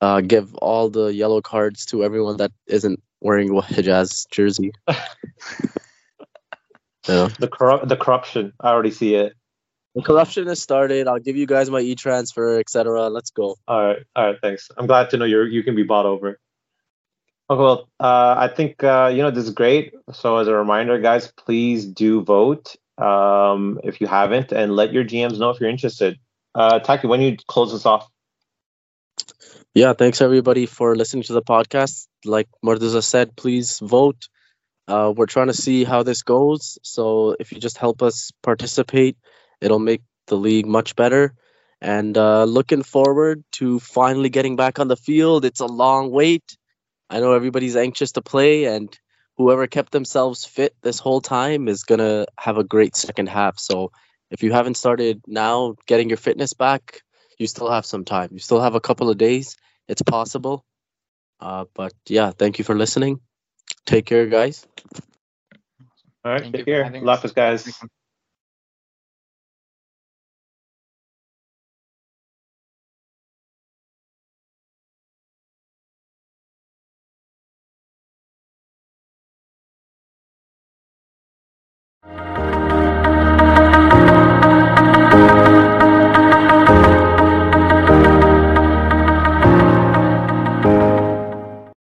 uh, 0.00 0.20
give 0.22 0.54
all 0.56 0.90
the 0.90 1.08
yellow 1.08 1.40
cards 1.42 1.86
to 1.86 2.04
everyone 2.04 2.38
that 2.38 2.52
isn't 2.66 3.02
wearing 3.20 3.50
a 3.50 3.62
Hijaz 3.62 4.26
jersey. 4.30 4.72
yeah. 7.08 7.28
The 7.38 7.48
corrupt 7.48 7.88
the 7.88 7.96
corruption. 7.96 8.52
I 8.60 8.70
already 8.70 8.92
see 8.92 9.14
it. 9.16 9.34
The 9.94 10.02
corruption 10.02 10.46
has 10.46 10.62
started. 10.62 11.08
I'll 11.08 11.18
give 11.18 11.36
you 11.36 11.46
guys 11.46 11.70
my 11.70 11.80
e-transfer, 11.80 12.58
etc. 12.60 13.08
Let's 13.08 13.30
go. 13.30 13.56
All 13.66 13.86
right, 13.86 13.98
all 14.14 14.26
right. 14.26 14.36
Thanks. 14.40 14.70
I'm 14.76 14.86
glad 14.86 15.10
to 15.10 15.16
know 15.16 15.24
you're 15.24 15.46
you 15.46 15.62
can 15.62 15.74
be 15.74 15.82
bought 15.82 16.06
over. 16.06 16.38
Okay, 17.50 17.60
well, 17.60 17.88
uh, 17.98 18.34
I 18.38 18.48
think 18.48 18.84
uh, 18.84 19.10
you 19.12 19.22
know 19.22 19.30
this 19.32 19.44
is 19.44 19.50
great. 19.50 19.94
So 20.12 20.36
as 20.36 20.46
a 20.46 20.54
reminder, 20.54 21.00
guys, 21.00 21.32
please 21.36 21.84
do 21.84 22.22
vote 22.22 22.76
um, 22.98 23.80
if 23.82 24.00
you 24.00 24.06
haven't, 24.06 24.52
and 24.52 24.76
let 24.76 24.92
your 24.92 25.04
GMs 25.04 25.38
know 25.38 25.50
if 25.50 25.60
you're 25.60 25.70
interested. 25.70 26.18
Uh, 26.54 26.78
Taki, 26.78 27.08
when 27.08 27.20
you 27.20 27.36
close 27.48 27.72
this 27.72 27.86
off, 27.86 28.08
Yeah, 29.74 29.92
thanks 29.92 30.20
everybody 30.20 30.66
for 30.66 30.96
listening 30.96 31.22
to 31.24 31.32
the 31.32 31.42
podcast. 31.42 32.06
Like 32.24 32.48
Murtaza 32.64 33.02
said, 33.02 33.36
please 33.36 33.78
vote. 33.80 34.28
Uh, 34.88 35.12
we're 35.16 35.26
trying 35.26 35.46
to 35.46 35.54
see 35.54 35.84
how 35.84 36.02
this 36.02 36.22
goes. 36.22 36.78
So 36.82 37.36
if 37.38 37.52
you 37.52 37.60
just 37.60 37.78
help 37.78 38.02
us 38.02 38.32
participate, 38.42 39.16
it'll 39.60 39.78
make 39.78 40.02
the 40.26 40.36
league 40.36 40.66
much 40.66 40.96
better. 40.96 41.34
And 41.80 42.16
uh, 42.16 42.44
looking 42.44 42.82
forward 42.82 43.44
to 43.52 43.78
finally 43.80 44.28
getting 44.28 44.56
back 44.56 44.78
on 44.78 44.88
the 44.88 44.96
field. 44.96 45.44
It's 45.44 45.60
a 45.60 45.66
long 45.66 46.10
wait. 46.10 46.56
I 47.08 47.20
know 47.20 47.32
everybody's 47.32 47.76
anxious 47.76 48.12
to 48.12 48.22
play, 48.22 48.64
and 48.66 48.96
whoever 49.36 49.66
kept 49.66 49.92
themselves 49.92 50.44
fit 50.44 50.74
this 50.82 50.98
whole 50.98 51.20
time 51.20 51.68
is 51.68 51.84
going 51.84 51.98
to 51.98 52.26
have 52.38 52.58
a 52.58 52.64
great 52.64 52.96
second 52.96 53.28
half. 53.28 53.58
So 53.58 53.92
if 54.30 54.42
you 54.42 54.52
haven't 54.52 54.76
started 54.76 55.22
now 55.26 55.74
getting 55.86 56.08
your 56.08 56.18
fitness 56.18 56.52
back, 56.52 57.02
you 57.38 57.46
still 57.46 57.70
have 57.70 57.86
some 57.86 58.04
time. 58.04 58.30
You 58.32 58.38
still 58.38 58.60
have 58.60 58.74
a 58.74 58.80
couple 58.80 59.10
of 59.10 59.18
days. 59.18 59.56
It's 59.88 60.02
possible. 60.02 60.64
Uh, 61.40 61.64
but 61.74 61.92
yeah, 62.06 62.30
thank 62.30 62.58
you 62.58 62.64
for 62.64 62.74
listening. 62.74 63.20
Take 63.86 64.06
care, 64.06 64.26
guys. 64.26 64.66
all 66.24 66.32
right, 66.32 66.42
Thank 66.42 66.52
take 66.52 66.66
for 66.66 66.66
care. 66.66 66.84
having 66.84 67.04
Love 67.04 67.24
us. 67.24 67.24
us, 67.24 67.32
guys. 67.32 67.64
Thank 67.64 67.76
you. 67.82 67.88